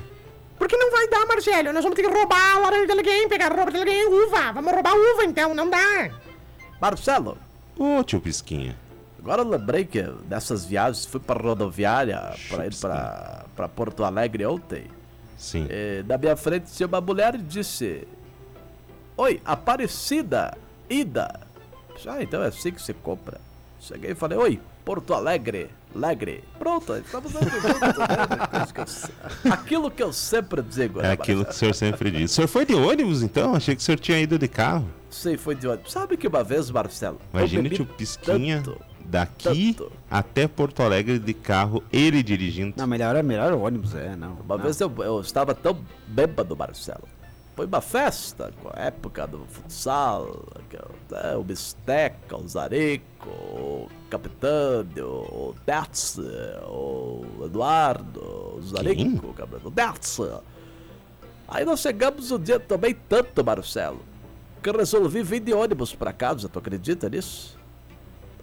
Porque 0.56 0.76
não 0.76 0.92
vai 0.92 1.08
dar, 1.08 1.26
Marcelo. 1.26 1.72
Nós 1.72 1.82
vamos 1.82 1.96
ter 1.96 2.02
que 2.08 2.16
roubar 2.16 2.54
a 2.54 2.58
laranja 2.60 2.86
de 2.86 2.92
alguém, 2.92 3.28
pegar 3.28 3.50
a 3.50 3.56
roupa 3.56 3.72
de 3.72 3.78
alguém, 3.78 4.06
uva. 4.06 4.52
Vamos 4.52 4.72
roubar 4.72 4.94
uva, 4.94 5.24
então. 5.24 5.52
Não 5.54 5.68
dá. 5.68 6.10
Marcelo, 6.80 7.36
Ô, 7.76 8.02
tio 8.04 8.20
Pisquinha. 8.20 8.76
agora 9.18 9.42
eu 9.42 9.48
lembrei 9.48 9.84
que 9.84 10.02
dessas 10.24 10.64
viagens 10.64 11.04
fui 11.06 11.18
pra 11.20 11.40
rodoviária 11.40 12.32
pra 12.48 12.66
ir 12.66 12.74
pra, 12.76 13.44
pra 13.56 13.68
Porto 13.68 14.04
Alegre 14.04 14.46
ontem. 14.46 14.84
Sim. 15.36 15.66
Eh, 15.68 16.04
na 16.06 16.16
minha 16.16 16.36
frente 16.36 16.70
tinha 16.72 16.86
uma 16.86 17.00
mulher 17.00 17.34
e 17.34 17.38
disse: 17.38 18.06
Oi, 19.16 19.40
Aparecida, 19.44 20.56
Ida. 20.88 21.40
Ah, 22.06 22.22
então 22.22 22.42
é 22.42 22.48
assim 22.48 22.70
que 22.72 22.80
se 22.82 22.92
compra. 22.94 23.40
Cheguei 23.80 24.12
e 24.12 24.14
falei: 24.14 24.38
Oi, 24.38 24.60
Porto 24.84 25.12
Alegre, 25.12 25.68
Alegre. 25.94 26.44
Pronto, 26.58 26.94
estamos 26.94 27.32
se- 28.86 29.10
Aquilo 29.50 29.90
que 29.90 30.02
eu 30.02 30.12
sempre 30.12 30.62
digo, 30.62 31.00
É 31.00 31.02
né, 31.04 31.12
aquilo 31.12 31.44
que 31.44 31.50
o 31.50 31.54
senhor 31.54 31.74
sempre 31.74 32.10
diz. 32.10 32.30
O 32.30 32.34
senhor 32.34 32.48
foi 32.48 32.64
de 32.64 32.74
ônibus, 32.74 33.22
então? 33.22 33.54
Achei 33.54 33.74
que 33.74 33.82
o 33.82 33.84
senhor 33.84 33.98
tinha 33.98 34.20
ido 34.20 34.38
de 34.38 34.46
carro. 34.48 34.88
Sei, 35.10 35.36
foi 35.36 35.54
de 35.54 35.66
ônibus. 35.66 35.92
Sabe 35.92 36.16
que 36.16 36.26
uma 36.28 36.44
vez, 36.44 36.70
Marcelo? 36.70 37.20
bebi 37.32 37.70
tio 37.70 37.84
Pisquinha 37.86 38.62
tanto, 38.64 38.80
daqui 39.04 39.74
tanto. 39.74 39.92
até 40.10 40.46
Porto 40.46 40.82
Alegre 40.82 41.18
de 41.18 41.34
carro, 41.34 41.82
ele 41.92 42.22
dirigindo. 42.22 42.74
Não, 42.76 42.86
melhor 42.86 43.16
é 43.16 43.22
melhor 43.22 43.52
o 43.52 43.60
ônibus, 43.62 43.94
é, 43.94 44.14
não. 44.16 44.34
Uma 44.34 44.56
não. 44.56 44.64
vez 44.64 44.80
eu, 44.80 44.92
eu 44.98 45.20
estava 45.20 45.54
tão 45.54 45.76
bêbado, 46.06 46.56
Marcelo. 46.56 47.06
Foi 47.54 47.66
uma 47.66 47.82
festa, 47.82 48.50
com 48.62 48.70
a 48.72 48.80
época 48.80 49.26
do 49.26 49.44
futsal, 49.46 50.46
né, 51.10 51.36
o 51.36 51.42
Bisteca, 51.42 52.36
o 52.36 52.48
Zareco, 52.48 53.28
o 53.28 53.88
Capitânio, 54.08 55.06
o 55.06 55.54
Dertz, 55.66 56.18
o 56.66 57.44
Eduardo, 57.44 58.56
o 58.56 58.62
Zareco, 58.62 59.34
o 59.64 59.70
Dertz. 59.70 60.18
Aí 61.46 61.64
nós 61.66 61.80
chegamos 61.80 62.30
um 62.30 62.38
dia 62.38 62.58
também 62.58 62.96
tanto, 63.06 63.44
Marcelo, 63.44 64.00
que 64.62 64.70
eu 64.70 64.76
resolvi 64.76 65.22
vir 65.22 65.40
de 65.40 65.52
ônibus 65.52 65.94
pra 65.94 66.10
casa, 66.10 66.48
tu 66.48 66.58
acredita 66.58 67.10
nisso? 67.10 67.58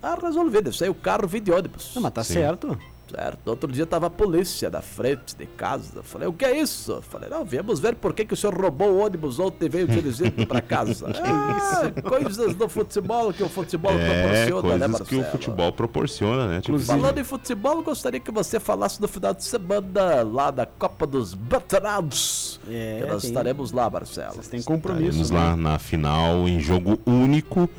Ah, 0.03 0.15
resolvi, 0.21 0.62
deixei 0.62 0.88
o 0.88 0.93
carro 0.93 1.27
vir 1.27 1.41
de 1.41 1.51
ônibus. 1.51 1.93
Não, 1.95 2.03
mas 2.03 2.13
tá 2.13 2.23
Sim. 2.23 2.34
certo. 2.34 2.77
Certo. 3.10 3.48
Outro 3.48 3.72
dia 3.72 3.86
tava 3.86 4.08
a 4.08 4.10
polícia 4.10 4.69
na 4.69 4.82
frente 4.82 5.36
de 5.36 5.45
casa. 5.45 6.04
Falei, 6.04 6.28
o 6.28 6.34
que 6.34 6.45
é 6.45 6.60
isso? 6.60 7.02
Falei, 7.02 7.30
não, 7.30 7.43
viemos 7.43 7.80
ver 7.80 7.95
por 7.95 8.13
que, 8.13 8.24
que 8.24 8.34
o 8.34 8.38
senhor 8.38 8.54
roubou 8.56 8.91
o 8.91 9.00
ônibus 9.00 9.39
ontem 9.39 9.65
e 9.65 9.69
veio 9.69 9.88
dirigindo 9.88 10.45
pra 10.45 10.62
casa. 10.62 11.08
ah, 11.24 12.02
coisas 12.08 12.54
do 12.56 12.69
futebol 12.69 13.34
que 13.34 13.41
o 13.41 13.50
futebol 13.50 13.91
É, 13.93 13.95
proporciona, 14.06 14.78
né, 14.78 14.88
coisas 14.88 15.08
que 15.08 15.15
o 15.15 15.17
Marcelo? 15.19 15.32
futebol 15.32 15.72
proporciona, 15.74 16.48
né? 16.48 16.62
Tipo, 16.62 16.80
Falando 16.80 17.17
em 17.17 17.24
futebol, 17.24 17.82
gostaria 17.82 18.19
que 18.19 18.32
você 18.32 18.60
falasse 18.60 19.02
no 19.02 19.08
final 19.08 19.34
de 19.34 19.43
semana 19.43 20.24
lá 20.24 20.52
da 20.52 20.65
Copa 20.65 21.08
dos 21.08 21.34
Veteranos. 21.34 22.60
É, 22.69 23.00
que 23.02 23.12
nós 23.12 23.22
tem- 23.22 23.32
estaremos 23.32 23.72
lá, 23.72 23.89
Marcelo. 23.89 24.34
Vocês 24.34 24.48
têm 24.48 24.62
compromisso. 24.62 25.22
Estaremos 25.22 25.32
né? 25.32 25.39
lá 25.39 25.56
na 25.56 25.80
final 25.80 26.48
em 26.48 26.60
jogo 26.60 27.00
único 27.06 27.69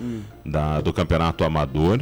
da, 0.44 0.80
do 0.80 0.92
Campeonato 0.92 1.44
Amador 1.44 2.00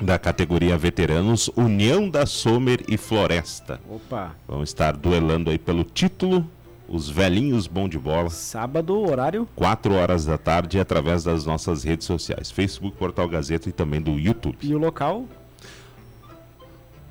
da 0.00 0.18
categoria 0.18 0.76
Veteranos, 0.76 1.50
União 1.56 2.08
da 2.08 2.26
Sommer 2.26 2.82
e 2.88 2.96
Floresta. 2.96 3.80
Opa. 3.88 4.32
Vão 4.48 4.62
estar 4.62 4.96
duelando 4.96 5.50
aí 5.50 5.58
pelo 5.58 5.84
título 5.84 6.46
os 6.88 7.08
velhinhos 7.08 7.66
bom 7.66 7.88
de 7.88 7.98
bola. 7.98 8.28
Sábado, 8.28 8.98
horário. 9.00 9.48
4 9.56 9.94
horas 9.94 10.24
da 10.26 10.36
tarde 10.36 10.78
através 10.78 11.24
das 11.24 11.46
nossas 11.46 11.84
redes 11.84 12.06
sociais, 12.06 12.50
Facebook, 12.50 12.96
Portal 12.96 13.28
Gazeta 13.28 13.68
e 13.68 13.72
também 13.72 14.00
do 14.00 14.18
YouTube. 14.18 14.56
E 14.60 14.74
o 14.74 14.78
local. 14.78 15.24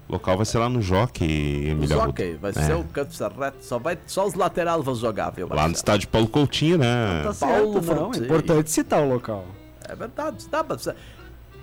O 0.08 0.12
local 0.14 0.36
vai 0.36 0.46
ser 0.46 0.58
lá 0.58 0.68
no 0.68 0.82
Jockey, 0.82 1.72
Arruda. 1.72 1.98
Ok, 2.10 2.38
vai 2.42 2.52
É. 2.52 2.54
ser 2.54 2.76
o 2.76 2.84
canto 2.84 3.16
cerrado. 3.16 3.56
Só, 3.62 3.80
vai, 3.80 3.98
só 4.06 4.28
os 4.28 4.34
laterais 4.34 4.84
vão 4.84 4.94
jogar, 4.94 5.30
viu, 5.30 5.46
Lá 5.48 5.52
no 5.52 5.56
Marcelo? 5.56 5.76
estádio 5.78 6.10
Paulo 6.10 6.28
Coutinho, 6.28 6.78
né? 6.78 7.22
Tá 7.24 7.34
Paulo 7.34 7.82
certo, 7.82 7.96
não. 7.96 8.12
É 8.14 8.18
importante 8.18 8.70
citar 8.70 9.02
o 9.02 9.08
local. 9.14 9.46
É 9.88 9.96
verdade, 9.96 10.46
dá 10.50 10.64
pra. 10.64 10.78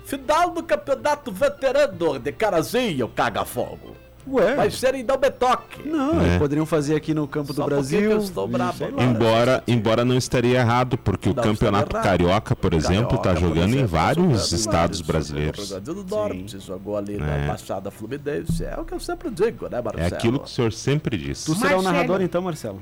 Final 0.09 0.49
do 0.51 0.63
campeonato 0.63 1.31
veterano 1.31 2.17
de 2.19 2.31
Carazinho, 2.31 3.07
caga-fogo. 3.09 3.95
Ué. 4.27 4.53
Vai 4.53 4.69
ser 4.69 4.93
em 4.95 5.03
Dom 5.03 5.17
Betoque. 5.17 5.87
Não, 5.87 6.19
É. 6.21 6.37
poderiam 6.37 6.65
fazer 6.65 6.95
aqui 6.95 7.13
no 7.13 7.27
Campo 7.27 7.53
Só 7.53 7.63
do 7.63 7.69
Brasil. 7.69 8.11
eu 8.11 8.17
estou 8.19 8.47
bravo 8.47 8.85
agora. 8.85 9.03
Embora, 9.03 9.63
embora 9.67 10.05
não 10.05 10.15
estaria 10.17 10.59
errado, 10.59 10.97
porque 10.97 11.29
o 11.29 11.33
Não, 11.33 11.41
Campeonato 11.41 11.95
estaria 11.95 12.09
errado. 12.09 12.19
Carioca, 12.19 12.55
por 12.55 12.73
exemplo, 12.73 13.15
está 13.15 13.33
jogando 13.33 13.69
em 13.73 13.77
exemplo, 13.77 13.89
tá 13.89 13.97
vários 13.97 14.25
jogando 14.25 14.51
em 14.51 14.55
estados 14.55 14.73
vários. 14.99 15.01
brasileiros. 15.01 15.67
Jogou 15.69 15.95
no 15.95 16.03
Norte, 16.03 16.59
jogou 16.59 16.97
ali 16.97 17.15
É. 17.15 17.17
na 17.17 17.47
Baixada 17.47 17.89
Fluminense. 17.89 18.63
É 18.65 18.75
o 18.79 18.85
que 18.85 18.93
eu 18.93 18.99
sempre 18.99 19.31
digo, 19.31 19.67
né, 19.69 19.79
É 19.79 19.81
Marcelo? 19.81 20.07
aquilo 20.15 20.39
que 20.39 20.45
o 20.45 20.49
senhor 20.49 20.73
sempre 20.73 21.17
disse. 21.17 21.45
Tu 21.45 21.55
será 21.55 21.77
o 21.77 21.81
narrador 21.81 22.21
então, 22.21 22.41
Marcelo? 22.41 22.81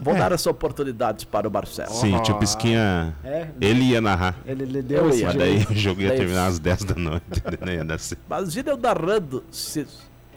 Vou 0.00 0.14
dar 0.14 0.32
essa 0.32 0.50
oportunidade 0.50 1.26
para 1.26 1.46
o 1.46 1.50
Marcelo. 1.50 1.90
Sim, 1.92 2.14
o 2.16 2.22
tio 2.22 2.36
Pisquinha, 2.38 3.14
É. 3.22 3.48
ele 3.60 3.82
ia 3.84 4.00
narrar. 4.00 4.34
Ele, 4.46 4.62
ele 4.62 4.82
deu 4.82 5.08
Eu 5.10 5.14
ia. 5.14 5.26
Mas 5.26 5.36
daí 5.36 5.66
o 5.70 5.74
jogo 5.74 6.00
ia 6.00 6.16
terminar 6.16 6.46
às 6.46 6.58
10 6.58 6.84
da 6.84 6.94
noite. 6.94 7.24
né? 7.64 7.74
Ia 7.74 7.84
dar 7.84 7.98
certo. 8.00 8.22
Imagina 8.26 8.70
eu 8.70 8.76
narrando. 8.76 9.44
Se... 9.50 9.86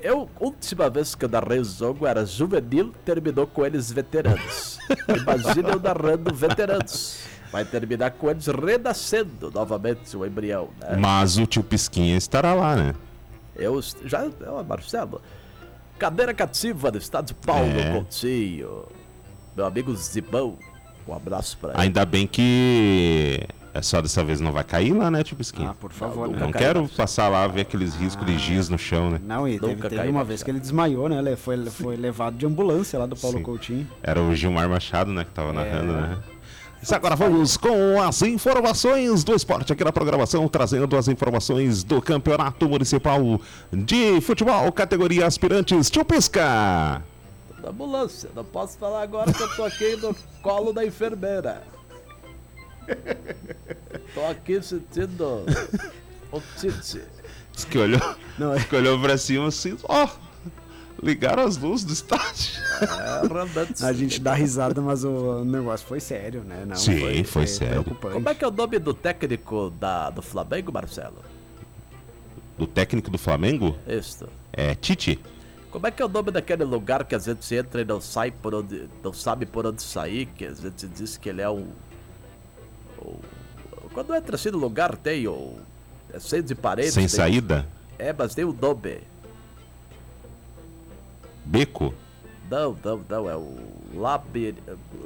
Eu, 0.01 0.29
última 0.37 0.89
vez 0.89 1.15
que 1.15 1.23
eu 1.23 1.29
narrei 1.29 1.59
o 1.59 1.63
jogo 1.63 2.05
era 2.05 2.25
juvenil, 2.25 2.93
terminou 3.05 3.47
com 3.47 3.65
eles 3.65 3.89
veteranos. 3.89 4.77
Imagina 5.07 5.69
eu 5.69 5.79
narrando 5.79 6.33
veteranos. 6.35 7.19
Vai 7.49 7.63
terminar 7.63 8.11
com 8.11 8.29
eles 8.29 8.47
renascendo 8.47 9.49
novamente 9.49 10.17
o 10.17 10.25
embrião, 10.25 10.69
né? 10.81 10.97
Mas 10.99 11.37
o 11.37 11.45
tio 11.45 11.63
Pisquinha 11.63 12.17
estará 12.17 12.53
lá, 12.53 12.75
né? 12.75 12.93
Eu 13.55 13.79
já. 14.03 14.27
Marcelo. 14.67 15.21
Cadeira 15.97 16.33
cativa 16.33 16.91
do 16.91 16.97
estado 16.97 17.27
de 17.27 17.33
Paulo 17.35 17.79
É. 17.79 17.93
Coutinho. 17.93 18.83
Meu 19.55 19.65
amigo 19.65 19.95
Zibão. 19.95 20.57
Um 21.07 21.13
abraço 21.13 21.57
pra 21.57 21.71
ele. 21.71 21.81
Ainda 21.81 22.05
bem 22.05 22.25
que 22.25 23.45
é 23.73 23.81
só 23.81 24.01
dessa 24.01 24.23
vez 24.23 24.39
não 24.39 24.51
vai 24.51 24.63
cair 24.63 24.93
lá, 24.93 25.09
né, 25.09 25.23
tio 25.23 25.35
Pisquinha? 25.35 25.71
Ah, 25.71 25.73
por 25.73 25.91
favor. 25.91 26.27
Não, 26.27 26.33
né? 26.33 26.39
não 26.41 26.51
caiu, 26.51 26.65
quero 26.65 26.87
passar 26.89 27.27
lá 27.27 27.47
ver 27.47 27.61
aqueles 27.61 27.95
riscos 27.95 28.23
de 28.25 28.37
giz 28.37 28.69
no 28.69 28.77
chão, 28.77 29.09
né? 29.09 29.19
Não, 29.25 29.47
e 29.47 29.59
teve, 29.59 29.75
teve 29.75 29.95
uma 29.95 30.03
Marcelo. 30.03 30.25
vez 30.25 30.43
que 30.43 30.51
ele 30.51 30.59
desmaiou, 30.59 31.09
né? 31.09 31.17
Ele 31.17 31.35
foi, 31.35 31.65
foi 31.65 31.95
levado 31.95 32.37
de 32.37 32.45
ambulância 32.45 32.99
lá 32.99 33.07
do 33.07 33.15
Paulo 33.15 33.37
Sim. 33.37 33.43
Coutinho. 33.43 33.87
Era 34.03 34.21
o 34.21 34.35
Gilmar 34.35 34.69
Machado, 34.69 35.11
né, 35.11 35.23
que 35.23 35.31
tava 35.31 35.51
narrando, 35.51 35.93
né? 35.93 36.17
Agora 36.91 37.15
vamos 37.15 37.55
com 37.55 38.01
as 38.01 38.21
informações 38.23 39.23
do 39.23 39.33
esporte 39.33 39.71
aqui 39.71 39.83
na 39.83 39.91
programação, 39.91 40.47
trazendo 40.49 40.95
as 40.97 41.07
informações 41.07 41.81
do 41.83 42.01
Campeonato 42.01 42.67
Municipal 42.67 43.39
de 43.71 44.19
Futebol, 44.19 44.69
categoria 44.71 45.25
aspirantes. 45.25 45.89
Tio 45.89 46.03
Pisca! 46.03 47.01
Da 47.63 47.69
ambulância. 47.69 48.29
Não 48.35 48.43
posso 48.43 48.77
falar 48.77 49.03
agora 49.03 49.31
que 49.31 49.41
eu 49.41 49.55
tô 49.55 49.63
aqui 49.63 49.95
no 49.95 50.13
colo 50.41 50.73
da 50.73 50.85
enfermeira. 50.85 51.63
Tô 54.13 54.25
aqui 54.25 54.61
sentindo 54.61 55.45
o 56.29 56.41
Tite. 56.59 57.01
Diz 57.53 57.63
que 57.63 57.77
olhou, 57.77 58.01
Não, 58.37 58.53
é- 58.53 58.61
que 58.61 58.75
olhou 58.75 58.99
pra 58.99 59.17
cima 59.17 59.47
assim, 59.47 59.77
ó, 59.83 60.09
ligaram 61.01 61.43
as 61.43 61.55
luzes 61.55 61.85
do 61.85 61.93
estádio. 61.93 62.51
É. 62.81 63.85
A 63.85 63.93
gente 63.93 64.19
dá 64.19 64.33
risada, 64.33 64.81
mas 64.81 65.05
o 65.05 65.45
negócio 65.45 65.87
foi 65.87 66.01
sério, 66.01 66.41
né? 66.41 66.65
Não, 66.67 66.75
Sim, 66.75 67.23
foi 67.23 67.47
sério. 67.47 67.81
preocupante. 67.83 68.13
Como 68.15 68.27
é 68.27 68.35
que 68.35 68.43
é 68.43 68.47
o 68.47 68.51
nome 68.51 68.77
do 68.79 68.93
técnico 68.93 69.69
da, 69.79 70.09
do 70.09 70.21
Flamengo, 70.21 70.69
Marcelo? 70.73 71.23
Do 72.57 72.67
técnico 72.67 73.09
do 73.09 73.17
Flamengo, 73.17 73.77
Isso. 73.87 74.27
é 74.51 74.75
Tite. 74.75 75.17
Como 75.73 75.87
é 75.87 75.91
que 75.91 76.03
é 76.03 76.05
o 76.05 76.07
nome 76.09 76.29
daquele 76.29 76.63
lugar 76.63 77.03
que 77.03 77.15
a 77.15 77.19
gente 77.19 77.53
entra 77.55 77.81
e 77.81 77.85
não 77.85 77.99
sai 77.99 78.29
por 78.29 78.53
onde. 78.53 78.87
não 79.03 79.11
sabe 79.11 79.43
por 79.47 79.65
onde 79.65 79.81
sair, 79.81 80.27
que 80.27 80.45
a 80.45 80.53
gente 80.53 80.87
diz 80.87 81.17
que 81.17 81.27
ele 81.29 81.41
é 81.41 81.49
um. 81.49 81.67
um- 83.03 83.19
quando 83.91 84.13
entra 84.13 84.35
assim 84.35 84.51
no 84.51 84.59
lugar 84.59 84.95
tem 84.95 85.27
o. 85.27 85.57
É 86.13 86.19
cheio 86.19 86.43
de 86.43 86.53
paredes. 86.53 86.93
Sem 86.93 87.07
tem- 87.07 87.09
saída, 87.09 87.67
É, 87.97 88.13
mas 88.13 88.35
tem 88.35 88.45
o 88.45 88.53
nome. 88.53 88.99
beco, 91.43 91.91
Não, 92.51 92.77
não, 92.83 93.03
não, 93.09 93.27
é 93.29 93.35
o. 93.35 93.57
Laber... 93.95 94.53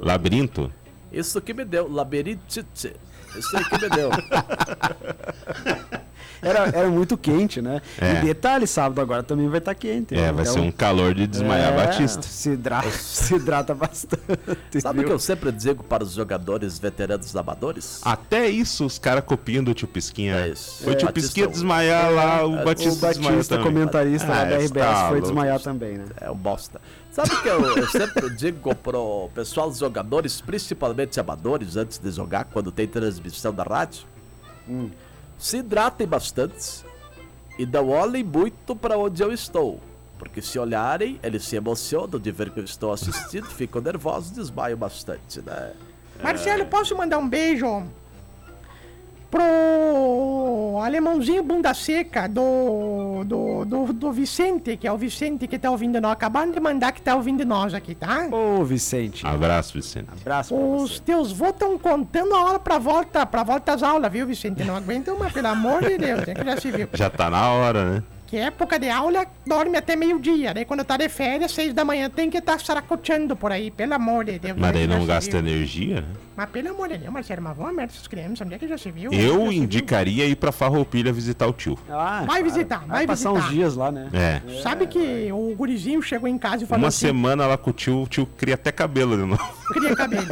labirinto. 0.00 0.70
Isso 1.10 1.40
que 1.40 1.54
me 1.54 1.64
deu, 1.64 1.90
labirintite. 1.90 2.94
Isso 3.34 3.50
que 3.70 3.78
me 3.80 3.88
deu. 3.88 4.10
Era, 6.40 6.68
era 6.68 6.88
muito 6.88 7.16
quente, 7.16 7.60
né? 7.60 7.80
É. 8.00 8.12
E 8.12 8.26
detalhe, 8.26 8.66
sábado 8.66 9.00
agora 9.00 9.22
também 9.22 9.48
vai 9.48 9.58
estar 9.58 9.74
quente. 9.74 10.14
É, 10.14 10.18
né? 10.22 10.32
vai 10.32 10.42
Então, 10.42 10.54
ser 10.54 10.60
um 10.60 10.70
calor 10.70 11.14
de 11.14 11.26
desmaiar 11.26 11.72
é, 11.72 11.76
Batista. 11.86 12.22
Se 12.22 12.50
hidrata, 12.50 12.90
se 12.92 13.34
hidrata 13.34 13.74
bastante. 13.74 14.80
Sabe 14.80 15.00
o 15.00 15.04
que 15.04 15.12
eu 15.12 15.18
sempre 15.18 15.50
digo 15.52 15.82
para 15.82 16.04
os 16.04 16.12
jogadores 16.12 16.78
veteranos 16.78 17.34
amadores? 17.36 18.00
Até 18.04 18.48
isso 18.48 18.84
os 18.84 18.98
caras 18.98 19.24
copiam 19.24 19.62
do 19.64 19.74
tio 19.74 19.88
Pisquinha. 19.88 20.36
É 20.36 20.48
isso. 20.48 20.82
Foi 20.84 20.92
o 20.92 20.96
tio 20.96 21.06
Batista, 21.06 21.26
Pisquinha 21.28 21.46
desmaiar 21.48 22.10
lá, 22.12 22.46
o 22.46 22.56
é, 22.56 22.62
O 22.62 22.64
Batista, 22.64 23.08
desmaiou 23.08 23.32
Batista, 23.36 23.58
comentarista 23.58 24.28
lá 24.28 24.40
Ah, 24.42 24.44
da 24.44 24.56
RBS, 24.58 24.70
tá 24.72 24.94
foi 24.94 25.10
louco. 25.10 25.20
desmaiar 25.22 25.60
também, 25.60 25.98
né? 25.98 26.04
É 26.20 26.30
um 26.30 26.36
bosta. 26.36 26.80
Sabe 27.10 27.34
o 27.34 27.42
que 27.42 27.48
eu, 27.48 27.76
eu 27.78 27.86
sempre 27.88 28.30
digo 28.36 28.74
pro 28.76 29.28
pessoal 29.34 29.68
dos 29.68 29.78
jogadores, 29.78 30.40
principalmente 30.40 31.18
amadores, 31.18 31.76
antes 31.76 31.98
de 31.98 32.10
jogar, 32.12 32.44
quando 32.44 32.70
tem 32.70 32.86
transmissão 32.86 33.52
da 33.52 33.64
rádio? 33.64 34.02
Se 35.38 35.58
hidratem 35.58 36.06
bastante 36.06 36.84
e 37.58 37.64
não 37.64 37.90
olhem 37.90 38.24
muito 38.24 38.74
para 38.74 38.98
onde 38.98 39.22
eu 39.22 39.32
estou. 39.32 39.80
Porque 40.18 40.42
se 40.42 40.58
olharem, 40.58 41.18
eles 41.22 41.44
se 41.44 41.54
emocionam 41.54 42.18
de 42.18 42.32
ver 42.32 42.50
que 42.50 42.58
eu 42.58 42.64
estou 42.64 42.92
assistindo, 42.92 43.46
ficam 43.46 43.80
nervosos 43.80 44.32
e 44.32 44.34
desmaiam 44.34 44.76
bastante, 44.76 45.40
né? 45.40 45.72
Marcelo, 46.20 46.66
posso 46.66 46.96
mandar 46.96 47.18
um 47.18 47.28
beijo 47.28 47.84
pro 49.30 50.80
alemãozinho 50.82 51.42
bunda 51.42 51.74
seca 51.74 52.28
do, 52.28 53.24
do, 53.24 53.64
do, 53.64 53.92
do 53.92 54.12
Vicente, 54.12 54.76
que 54.76 54.86
é 54.86 54.92
o 54.92 54.96
Vicente 54.96 55.46
que 55.46 55.58
tá 55.58 55.70
ouvindo 55.70 56.00
nós. 56.00 56.12
Acabando 56.12 56.54
de 56.54 56.60
mandar 56.60 56.92
que 56.92 57.02
tá 57.02 57.14
ouvindo 57.14 57.44
nós 57.44 57.74
aqui, 57.74 57.94
tá? 57.94 58.28
Ô, 58.30 58.64
Vicente. 58.64 59.26
Abraço, 59.26 59.74
Vicente. 59.74 60.08
Abraço 60.20 60.54
pra 60.54 60.64
Os 60.64 60.92
você. 60.92 61.00
teus 61.02 61.32
vô 61.32 61.48
estão 61.48 61.78
contando 61.78 62.34
a 62.34 62.44
hora 62.44 62.58
pra 62.58 62.78
volta, 62.78 63.24
pra 63.26 63.42
volta 63.42 63.72
às 63.74 63.82
aulas, 63.82 64.10
viu, 64.10 64.26
Vicente? 64.26 64.64
Não 64.64 64.76
aguenta 64.76 65.12
uma, 65.12 65.30
pelo 65.30 65.48
amor 65.48 65.82
de 65.82 65.98
Deus, 65.98 66.26
é 66.26 66.34
que 66.34 66.44
já 66.44 66.56
se 66.56 66.70
viu. 66.70 66.88
Já 66.94 67.10
tá 67.10 67.28
na 67.30 67.50
hora, 67.50 67.84
né? 67.94 68.02
Que 68.28 68.36
época 68.36 68.78
de 68.78 68.90
aula 68.90 69.26
dorme 69.46 69.78
até 69.78 69.96
meio-dia, 69.96 70.52
daí 70.52 70.66
quando 70.66 70.84
tá 70.84 70.98
de 70.98 71.08
férias, 71.08 71.50
seis 71.50 71.72
da 71.72 71.82
manhã, 71.82 72.10
tem 72.10 72.28
que 72.28 72.36
estar 72.36 72.58
tá 72.58 72.58
saracoteando 72.58 73.34
por 73.34 73.50
aí, 73.50 73.70
pelo 73.70 73.94
amor 73.94 74.26
de 74.26 74.38
Deus. 74.38 74.54
Mas 74.58 74.68
é 74.68 74.72
daí 74.74 74.86
já 74.86 74.98
não 74.98 75.06
gasta 75.06 75.30
viu? 75.30 75.50
energia, 75.50 76.02
né? 76.02 76.08
Mas 76.36 76.50
pelo 76.50 76.68
amor 76.68 76.88
de 76.90 76.98
Deus, 76.98 77.10
Marcelo, 77.10 77.40
mas 77.40 77.56
vamos 77.56 77.74
merda 77.74 77.90
essas 77.94 78.06
crianças, 78.06 78.42
onde 78.42 78.54
é 78.54 78.58
que 78.58 78.68
já 78.68 78.76
se 78.76 78.90
viu? 78.90 79.10
É 79.10 79.16
Eu 79.16 79.32
já 79.32 79.38
viu? 79.38 79.52
indicaria 79.52 80.26
ir 80.26 80.36
pra 80.36 80.52
Farroupilha 80.52 81.10
visitar 81.10 81.46
o 81.46 81.54
tio. 81.54 81.78
Ah, 81.88 82.22
Vai 82.26 82.42
visitar, 82.42 82.84
vai 82.86 83.06
passar 83.06 83.30
visitar. 83.30 83.48
uns 83.48 83.54
dias 83.54 83.74
lá, 83.74 83.90
né? 83.90 84.10
É. 84.12 84.60
Sabe 84.62 84.86
que 84.86 85.32
o 85.32 85.54
gurizinho 85.56 86.02
chegou 86.02 86.28
em 86.28 86.36
casa 86.36 86.64
e 86.64 86.66
falou 86.66 86.82
Uma 86.82 86.88
assim, 86.88 87.06
semana 87.06 87.46
lá 87.46 87.56
com 87.56 87.70
o 87.70 87.72
tio, 87.72 88.02
o 88.02 88.06
tio 88.06 88.26
cria 88.36 88.56
até 88.56 88.70
cabelo 88.70 89.16
de 89.16 89.24
novo. 89.24 89.42
cria 89.72 89.96
cabelo. 89.96 90.26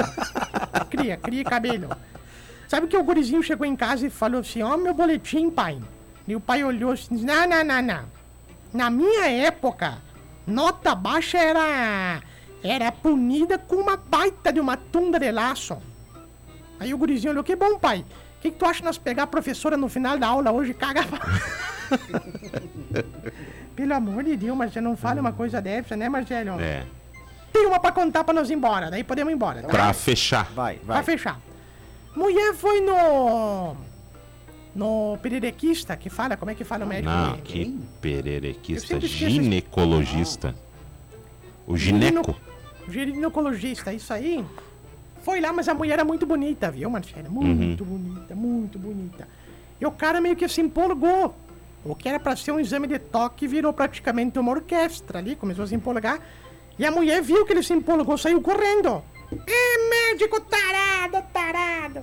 cria, 0.90 1.16
cria 1.16 1.44
cabelo. 1.44 1.88
Sabe 2.68 2.88
que 2.88 2.96
o 2.96 3.02
gurizinho 3.02 3.42
chegou 3.42 3.66
em 3.66 3.74
casa 3.74 4.06
e 4.06 4.11
falou 4.11 4.40
assim, 4.40 4.61
ó 4.61 4.76
meu 4.76 4.92
boletim, 4.92 5.48
pai. 5.48 5.78
E 6.27 6.35
o 6.35 6.41
pai 6.41 6.65
olhou 6.65 6.93
assim, 6.93 7.15
disse, 7.15 7.25
não, 7.27 7.47
não, 7.49 7.65
não, 7.65 7.83
não. 7.83 8.05
Na 8.73 8.91
minha 8.91 9.27
época, 9.29 9.99
nota 10.47 10.95
baixa 10.95 11.39
era 11.39 12.21
era 12.62 12.91
punida 12.91 13.59
com 13.59 13.77
uma 13.77 13.97
baita 13.97 14.53
de 14.53 14.59
uma 14.61 14.77
tunda 14.77 15.19
de 15.21 15.31
laço. 15.31 15.79
Aí 16.81 16.93
o 16.93 16.99
gurizinho 16.99 17.33
olhou, 17.33 17.45
que 17.45 17.55
bom, 17.55 17.79
pai. 17.79 18.05
O 18.39 18.41
que, 18.41 18.51
que 18.51 18.57
tu 18.59 18.67
acha 18.67 18.81
de 18.81 18.87
nós 18.87 18.99
pegar 18.99 19.23
a 19.25 19.27
professora 19.27 19.77
no 19.77 19.89
final 19.89 20.19
da 20.19 20.27
aula 20.27 20.51
hoje 20.51 20.73
e 20.73 20.75
cagar? 20.75 21.07
Pelo 23.77 23.95
amor 23.95 24.25
de 24.25 24.37
Deus, 24.37 24.57
Marcelo, 24.57 24.89
não 24.89 24.97
fale 24.97 25.21
uma 25.21 25.33
coisa 25.33 25.61
dessa, 25.61 25.97
né, 25.97 26.09
Marcelo? 26.09 26.59
É. 26.61 26.83
Tem 27.53 27.67
uma 27.67 27.79
pra 27.79 27.93
contar 27.93 28.25
pra 28.25 28.35
nós 28.35 28.51
ir 28.51 28.55
embora, 28.55 28.91
daí 28.91 29.05
podemos 29.05 29.33
ir 29.33 29.37
embora. 29.37 29.62
Tá? 29.62 29.69
Pra 29.69 29.93
fechar. 29.93 30.51
Vai, 30.55 30.77
Pra 30.77 30.95
vai. 30.97 31.03
fechar. 31.05 31.41
Mulher 32.15 32.55
foi 32.55 32.81
no. 32.81 33.77
No 34.77 35.17
pererequista, 35.23 35.97
que 35.97 36.11
fala, 36.11 36.37
como 36.37 36.51
é 36.51 36.55
que 36.55 36.62
fala 36.62 36.85
o 36.85 36.89
médico? 36.89 37.09
Não, 37.11 37.39
que- 37.39 37.79
pererequista. 38.01 39.01
Ginecologista. 39.01 40.55
O 41.67 41.77
gineco. 41.79 42.37
Ginecologista, 42.87 43.93
isso 43.93 44.12
aí. 44.12 44.45
Foi 45.23 45.41
lá, 45.41 45.51
mas 45.53 45.67
a 45.69 45.75
mulher 45.75 45.95
era 45.95 46.05
muito 46.05 46.27
bonita, 46.27 46.71
viu, 46.71 46.91
Marcelo? 46.91 47.31
Muito 47.31 47.85
bonita, 47.85 48.35
muito 48.35 48.79
bonita. 48.79 49.27
E 49.81 49.87
o 49.87 49.91
cara 49.91 50.21
meio 50.21 50.37
que 50.37 50.47
se 50.47 50.61
empolgou. 50.61 51.35
O 51.85 51.95
que 51.95 52.09
era 52.09 52.21
pra 52.21 52.37
ser 52.37 52.53
um 52.53 52.61
exame 52.61 52.87
de 52.87 52.99
toque 52.99 53.47
virou 53.49 53.73
praticamente 53.73 54.39
uma 54.39 54.53
orquestra 54.53 55.19
ali, 55.21 55.35
começou 55.37 55.65
a 55.65 55.67
se 55.69 55.75
empolgar. 55.75 56.21
E 56.79 56.85
a 56.85 56.91
mulher 56.91 57.23
viu 57.23 57.47
que 57.47 57.53
ele 57.53 57.62
se 57.62 57.73
empolgou, 57.73 58.19
saiu 58.19 58.43
correndo. 58.43 59.03
É 59.47 59.89
médico 60.11 60.39
tarado, 60.41 61.25
tarado. 61.33 62.03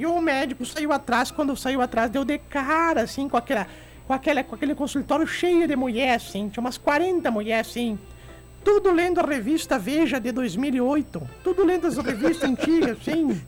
E 0.00 0.06
o 0.06 0.18
médico 0.18 0.64
saiu 0.64 0.92
atrás, 0.92 1.30
quando 1.30 1.54
saiu 1.54 1.82
atrás, 1.82 2.10
deu 2.10 2.24
de 2.24 2.38
cara, 2.38 3.02
assim, 3.02 3.28
com, 3.28 3.36
aquela, 3.36 3.66
com, 4.06 4.14
aquela, 4.14 4.42
com 4.42 4.54
aquele 4.54 4.74
consultório 4.74 5.26
cheio 5.26 5.68
de 5.68 5.76
mulher, 5.76 6.14
assim, 6.14 6.48
tinha 6.48 6.62
umas 6.62 6.78
40 6.78 7.30
mulheres, 7.30 7.68
assim. 7.68 7.98
Tudo 8.64 8.90
lendo 8.92 9.20
a 9.20 9.22
revista 9.22 9.78
Veja 9.78 10.18
de 10.18 10.32
2008. 10.32 11.20
Tudo 11.44 11.64
lendo 11.66 11.86
as 11.86 11.98
revistas 11.98 12.48
antigas, 12.48 12.96
assim. 12.98 13.26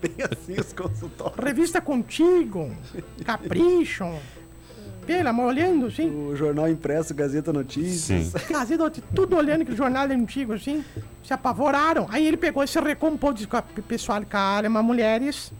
Bem 0.00 0.14
assim 0.30 0.60
os 0.60 0.72
consultórios. 0.72 1.44
Revista 1.44 1.80
Contigo, 1.80 2.70
Capricho. 3.24 4.04
Pelo 5.04 5.28
amor, 5.28 5.46
olhando, 5.46 5.86
assim. 5.86 6.08
O 6.08 6.36
jornal 6.36 6.68
impresso, 6.68 7.12
Gazeta 7.14 7.52
Notícias. 7.52 8.26
Sim. 8.26 8.52
Gazeta, 8.52 8.92
tudo 9.12 9.36
olhando 9.36 9.62
aquele 9.62 9.76
jornal 9.76 10.04
antigo, 10.06 10.52
assim. 10.52 10.84
Se 11.24 11.32
apavoraram. 11.32 12.06
Aí 12.10 12.24
ele 12.26 12.36
pegou 12.36 12.62
e 12.62 12.68
se 12.68 12.78
recompôs, 12.80 13.34
disse, 13.34 13.48
"Ca- 13.48 13.62
pessoal, 13.88 14.20
calma, 14.28 14.82
mulheres. 14.82 15.52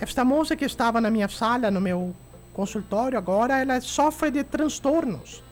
Esta 0.00 0.24
moça 0.24 0.56
que 0.56 0.64
estava 0.64 0.98
na 0.98 1.10
minha 1.10 1.28
sala, 1.28 1.70
no 1.70 1.80
meu 1.80 2.16
consultório 2.54 3.18
agora, 3.18 3.58
ela 3.58 3.78
sofre 3.82 4.30
de 4.30 4.42
transtornos. 4.42 5.44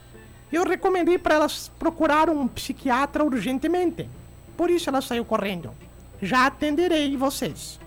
Eu 0.50 0.64
recomendei 0.64 1.18
para 1.18 1.34
elas 1.34 1.70
procurar 1.78 2.30
um 2.30 2.48
psiquiatra 2.48 3.22
urgentemente. 3.22 4.08
Por 4.56 4.70
isso 4.70 4.88
ela 4.88 5.02
saiu 5.02 5.22
correndo. 5.26 5.70
Já 6.22 6.46
atenderei 6.46 7.14
vocês. 7.14 7.78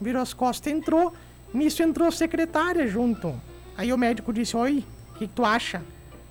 Virou 0.00 0.22
as 0.22 0.32
costas, 0.32 0.72
entrou. 0.72 1.12
Nisso 1.52 1.82
entrou 1.82 2.08
a 2.08 2.10
secretária 2.10 2.86
junto. 2.88 3.38
Aí 3.76 3.92
o 3.92 3.98
médico 3.98 4.32
disse: 4.32 4.56
Oi, 4.56 4.82
o 5.10 5.18
que, 5.18 5.26
que 5.26 5.34
tu 5.34 5.44
acha? 5.44 5.82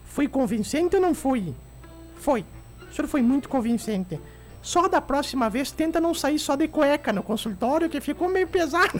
Fui 0.03 0.27
convincente 0.27 0.95
ou 0.95 1.01
não 1.01 1.13
fui? 1.13 1.53
Foi. 2.15 2.43
O 2.89 2.93
senhor 2.93 3.07
foi 3.07 3.21
muito 3.21 3.47
convincente. 3.47 4.19
Só 4.65 4.87
da 4.87 4.99
próxima 4.99 5.47
vez 5.47 5.69
tenta 5.71 6.01
não 6.01 6.11
sair 6.15 6.39
só 6.39 6.55
de 6.55 6.67
cueca 6.67 7.13
no 7.13 7.21
consultório, 7.21 7.87
que 7.87 8.01
ficou 8.01 8.27
meio 8.27 8.47
pesado. 8.47 8.99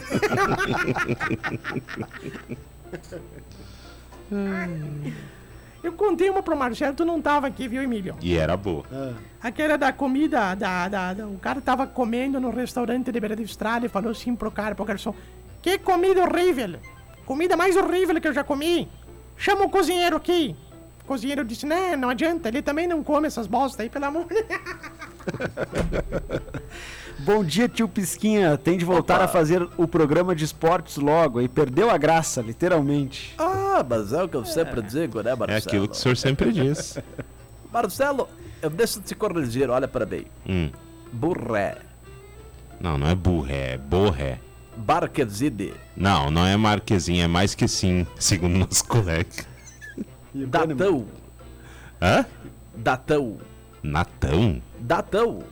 Eu 5.82 5.92
contei 5.92 6.30
uma 6.30 6.42
pro 6.42 6.56
Marcelo, 6.56 6.94
tu 6.94 7.04
não 7.04 7.20
tava 7.22 7.46
aqui, 7.46 7.68
viu, 7.68 7.82
Emílio? 7.82 8.16
E 8.20 8.36
era 8.36 8.56
boa. 8.56 8.84
Aquela 9.42 9.76
da 9.76 9.92
comida, 9.92 10.54
da, 10.54 10.88
da, 10.88 11.14
da- 11.14 11.26
o 11.26 11.38
cara 11.38 11.60
tava 11.60 11.86
comendo 11.86 12.40
no 12.40 12.50
restaurante 12.50 13.12
de 13.12 13.20
Beira 13.20 13.36
de 13.36 13.42
Estrada 13.42 13.86
e 13.86 13.88
falou 13.88 14.10
assim 14.10 14.34
pro 14.34 14.50
cara, 14.50 14.74
pro 14.74 14.84
garçom, 14.84 15.14
que 15.62 15.78
comida 15.78 16.22
horrível! 16.22 16.78
Comida 17.24 17.56
mais 17.56 17.76
horrível 17.76 18.20
que 18.20 18.26
eu 18.28 18.32
já 18.32 18.42
comi! 18.42 18.88
Chama 19.36 19.64
o 19.64 19.70
cozinheiro 19.70 20.16
aqui! 20.16 20.56
O 21.02 21.06
cozinheiro 21.06 21.44
disse, 21.44 21.66
né, 21.66 21.94
não 21.96 22.08
adianta, 22.08 22.48
ele 22.48 22.62
também 22.62 22.88
não 22.88 23.02
come 23.04 23.28
essas 23.28 23.46
bostas 23.46 23.80
aí, 23.80 23.88
pelo 23.90 24.06
amor 24.06 24.24
de 24.26 24.42
Deus. 24.42 24.46
Bom 27.18 27.42
dia, 27.42 27.68
tio 27.68 27.88
Pisquinha. 27.88 28.56
Tem 28.58 28.76
de 28.76 28.84
voltar 28.84 29.20
a 29.22 29.28
fazer 29.28 29.66
o 29.76 29.88
programa 29.88 30.34
de 30.34 30.44
esportes 30.44 30.96
logo 30.96 31.40
e 31.40 31.48
perdeu 31.48 31.90
a 31.90 31.96
graça, 31.96 32.42
literalmente. 32.42 33.34
Ah, 33.38 33.84
mas 33.88 34.12
é 34.12 34.22
o 34.22 34.28
que 34.28 34.36
eu 34.36 34.44
sempre 34.44 34.82
digo, 34.82 35.22
né, 35.22 35.34
Marcelo? 35.34 35.52
É 35.52 35.56
aquilo 35.56 35.88
que 35.88 35.94
o 35.94 35.98
senhor 35.98 36.16
sempre 36.16 36.52
diz. 36.52 36.98
Marcelo, 37.72 38.28
eu 38.62 38.70
deixo 38.70 39.00
de 39.00 39.06
te 39.06 39.14
corrigir, 39.14 39.68
olha 39.70 39.88
para 39.88 40.06
mim. 40.06 40.26
Hum. 40.48 40.70
Burré. 41.12 41.78
Não, 42.80 42.98
não 42.98 43.08
é 43.08 43.14
burré, 43.14 43.74
é 43.74 43.78
borré. 43.78 44.38
Barquezide. 44.76 45.72
Não, 45.96 46.30
não 46.30 46.46
é 46.46 46.56
Marquezinho, 46.56 47.24
é 47.24 47.26
mais 47.26 47.54
que 47.54 47.66
sim, 47.66 48.06
segundo 48.20 48.58
nosso 48.58 48.84
colega. 48.86 49.46
Datão. 50.34 51.06
Hã? 52.00 52.26
Datão. 52.76 53.38
Natão? 53.90 54.60
Datão. 54.80 55.42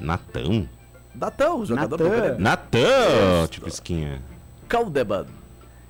Natão? 0.00 0.68
Datão, 1.14 1.64
jogador 1.66 1.98
Natan. 1.98 2.04
do 2.04 2.10
Grêmio. 2.20 2.40
Natão! 2.40 3.46
Tipo 3.50 3.68
esquinha. 3.68 4.22
Caldeman. 4.68 5.26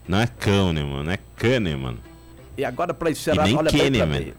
Não 0.09 0.21
é 0.21 0.27
Kahneman, 0.27 1.13
é 1.13 1.19
Kahneman. 1.37 1.99
E 2.57 2.65
agora 2.65 2.95
pra 2.95 3.11
encerrar, 3.11 3.45
nem 3.45 3.57
olha 3.57 3.71
bem 3.71 3.81
pra 3.93 4.01
Kahneman. 4.01 4.21
mim. 4.27 4.35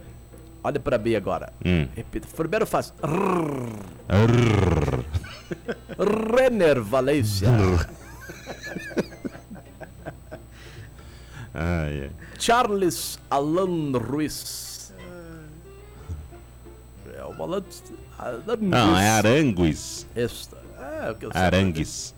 Olha 0.63 0.79
pra 0.79 0.97
mim 0.97 1.15
agora. 1.15 1.53
Hum. 1.63 1.87
Repita. 1.95 2.27
Primeiro 2.35 2.65
faz. 2.65 2.91
Arrrr. 3.01 3.69
Renner 6.35 6.81
Valência. 6.81 7.47
Ai, 11.57 12.01
ai. 12.03 12.11
Charles 12.37 13.17
Alan 13.29 13.93
Ruiz. 13.97 14.74
É 17.25 17.27
o 17.27 17.33
volante. 17.33 17.81
Não, 18.61 18.97
é 18.97 19.09
Arangues. 19.09 20.05
Esta. 20.15 20.57
É 21.03 21.09
o 21.09 21.15
que 21.15 21.25
eu 21.25 21.31
sei. 21.31 21.41
Arangues. 21.41 22.15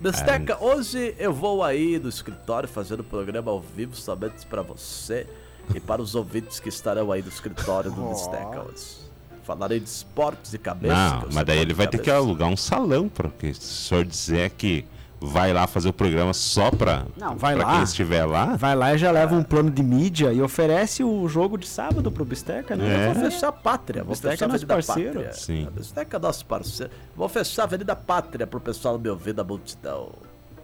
Destaca, 0.00 0.62
hoje 0.62 1.14
eu 1.18 1.32
vou 1.32 1.62
aí 1.62 1.98
do 1.98 2.08
escritório 2.08 2.68
fazendo 2.68 3.00
o 3.00 3.04
programa 3.04 3.50
ao 3.50 3.60
vivo 3.60 3.94
somente 3.94 4.44
para 4.46 4.62
você 4.62 5.26
e 5.74 5.80
para 5.80 6.02
os 6.02 6.14
ouvintes 6.14 6.58
que 6.58 6.68
estarão 6.68 7.12
aí 7.12 7.22
do 7.22 7.28
escritório 7.28 7.90
do 7.90 8.08
Destaca 8.08 8.62
hoje. 8.62 9.04
Falarei 9.44 9.78
de 9.78 9.88
esportes 9.88 10.54
e 10.54 10.58
cabeça. 10.58 10.94
Não, 10.94 11.28
mas 11.32 11.44
daí 11.44 11.58
ele 11.58 11.74
vai 11.74 11.86
ter 11.86 11.98
que 11.98 12.04
cabeça. 12.04 12.24
alugar 12.24 12.48
um 12.48 12.56
salão, 12.56 13.08
porque 13.08 13.52
se 13.52 13.60
o 13.60 13.62
senhor 13.62 14.04
disser 14.04 14.50
que 14.50 14.86
vai 15.26 15.52
lá 15.52 15.66
fazer 15.66 15.88
o 15.88 15.92
programa 15.92 16.32
só 16.32 16.70
pra, 16.70 17.04
Não, 17.16 17.36
vai 17.36 17.54
pra 17.56 17.66
lá. 17.66 17.72
quem 17.74 17.82
estiver 17.84 18.24
lá, 18.24 18.56
Vai 18.56 18.74
lá 18.74 18.94
e 18.94 18.98
já 18.98 19.10
leva 19.10 19.34
um 19.34 19.42
plano 19.42 19.70
de 19.70 19.82
mídia 19.82 20.32
e 20.32 20.40
oferece 20.42 21.02
o 21.04 21.28
jogo 21.28 21.56
de 21.58 21.66
sábado 21.66 22.10
pro 22.10 22.24
Bisteca, 22.24 22.76
né? 22.76 23.06
É. 23.08 23.12
Vou 23.12 23.30
fechar 23.30 23.48
a 23.48 23.52
pátria, 23.52 24.02
vou 24.04 24.10
Bisteca 24.12 24.32
fechar 24.32 24.44
a 24.44 24.48
é 24.48 24.52
nosso 24.52 24.64
Avenida 24.64 24.74
parceiro. 24.86 25.14
Pátria. 25.20 25.32
Sim. 25.32 25.66
A 25.66 25.70
Bisteca 25.70 26.16
é 26.16 26.20
nosso 26.20 26.46
parceiro. 26.46 26.92
Vou 27.16 27.28
fechar 27.28 27.62
a 27.62 27.64
Avenida 27.64 27.96
Pátria 27.96 28.46
pro 28.46 28.60
pessoal 28.60 28.98
me 28.98 29.08
ouvir 29.08 29.32
da 29.32 29.44
multidão. 29.44 30.10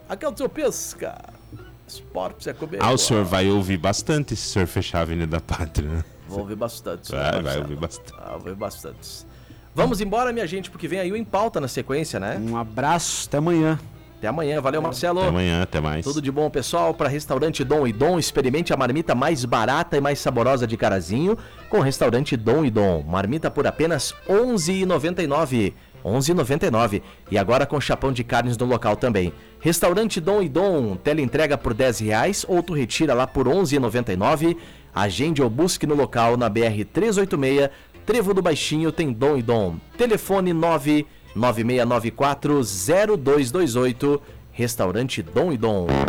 Aqui 0.09 0.25
é 0.25 0.29
o 0.29 0.35
seu 0.37 0.49
Pisca. 0.49 1.17
Esportes 1.87 2.47
é 2.47 2.53
comigo. 2.53 2.81
ah, 2.83 2.91
o 2.93 2.97
senhor 2.97 3.25
vai 3.25 3.49
ouvir 3.49 3.77
bastante 3.77 4.35
se 4.35 4.47
o 4.47 4.51
senhor 4.53 4.67
fechar 4.67 4.99
a 4.99 5.01
Avenida 5.01 5.39
Pátria. 5.41 5.89
né? 5.89 6.03
Vou 6.27 6.39
ouvir 6.39 6.55
bastante. 6.55 7.07
senhor 7.07 7.21
Vai, 7.21 7.31
vai 7.33 7.41
Marcelo. 7.43 7.63
ouvir 7.63 7.75
bastante. 7.77 8.13
Ah, 8.17 8.33
ouvir 8.35 8.55
bastante. 8.55 9.25
Vamos 9.75 9.99
embora, 10.01 10.31
minha 10.33 10.45
gente, 10.47 10.69
porque 10.71 10.87
vem 10.87 10.99
aí 10.99 11.11
o 11.11 11.15
Em 11.17 11.23
Pauta 11.23 11.59
na 11.61 11.67
sequência, 11.67 12.19
né? 12.19 12.37
Um 12.41 12.57
abraço, 12.57 13.27
até 13.27 13.37
amanhã. 13.37 13.79
Até 14.21 14.27
amanhã. 14.27 14.61
Valeu, 14.61 14.83
Marcelo. 14.83 15.19
Até 15.19 15.29
amanhã, 15.29 15.63
até 15.63 15.81
mais. 15.81 16.05
Tudo 16.05 16.21
de 16.21 16.31
bom, 16.31 16.47
pessoal. 16.47 16.93
Para 16.93 17.09
Restaurante 17.09 17.63
Dom 17.63 17.87
e 17.87 17.91
Dom, 17.91 18.19
experimente 18.19 18.71
a 18.71 18.77
marmita 18.77 19.15
mais 19.15 19.43
barata 19.45 19.97
e 19.97 19.99
mais 19.99 20.19
saborosa 20.19 20.67
de 20.67 20.77
Carazinho 20.77 21.35
com 21.71 21.79
Restaurante 21.79 22.37
Dom 22.37 22.63
e 22.63 22.69
Dom. 22.69 23.01
Marmita 23.01 23.49
por 23.49 23.65
apenas 23.65 24.11
R$ 24.27 24.35
11,99. 24.35 25.73
11,99. 26.05 27.01
E 27.31 27.37
agora 27.37 27.65
com 27.65 27.81
chapão 27.81 28.11
de 28.11 28.23
carnes 28.23 28.55
no 28.55 28.67
local 28.67 28.95
também. 28.95 29.33
Restaurante 29.59 30.21
Dom 30.21 30.43
e 30.43 30.49
Dom, 30.49 30.95
teleentrega 30.97 31.57
por 31.57 31.73
10 31.73 31.99
reais 32.01 32.45
ou 32.47 32.61
tu 32.61 32.73
retira 32.73 33.15
lá 33.15 33.25
por 33.25 33.47
R$ 33.47 33.55
11,99. 33.55 34.55
Agende 34.93 35.41
ou 35.41 35.49
busque 35.49 35.87
no 35.87 35.95
local 35.95 36.37
na 36.37 36.47
BR 36.47 36.85
386. 36.93 37.71
Trevo 38.05 38.35
do 38.35 38.41
Baixinho 38.41 38.91
tem 38.91 39.11
Dom 39.11 39.35
e 39.35 39.41
Dom. 39.41 39.77
Telefone 39.97 40.53
99694 40.53 41.20
0228. 43.17 44.21
Restaurante 44.53 45.23
Dom 45.23 45.51
e 45.51 45.57
Dom. 45.57 46.01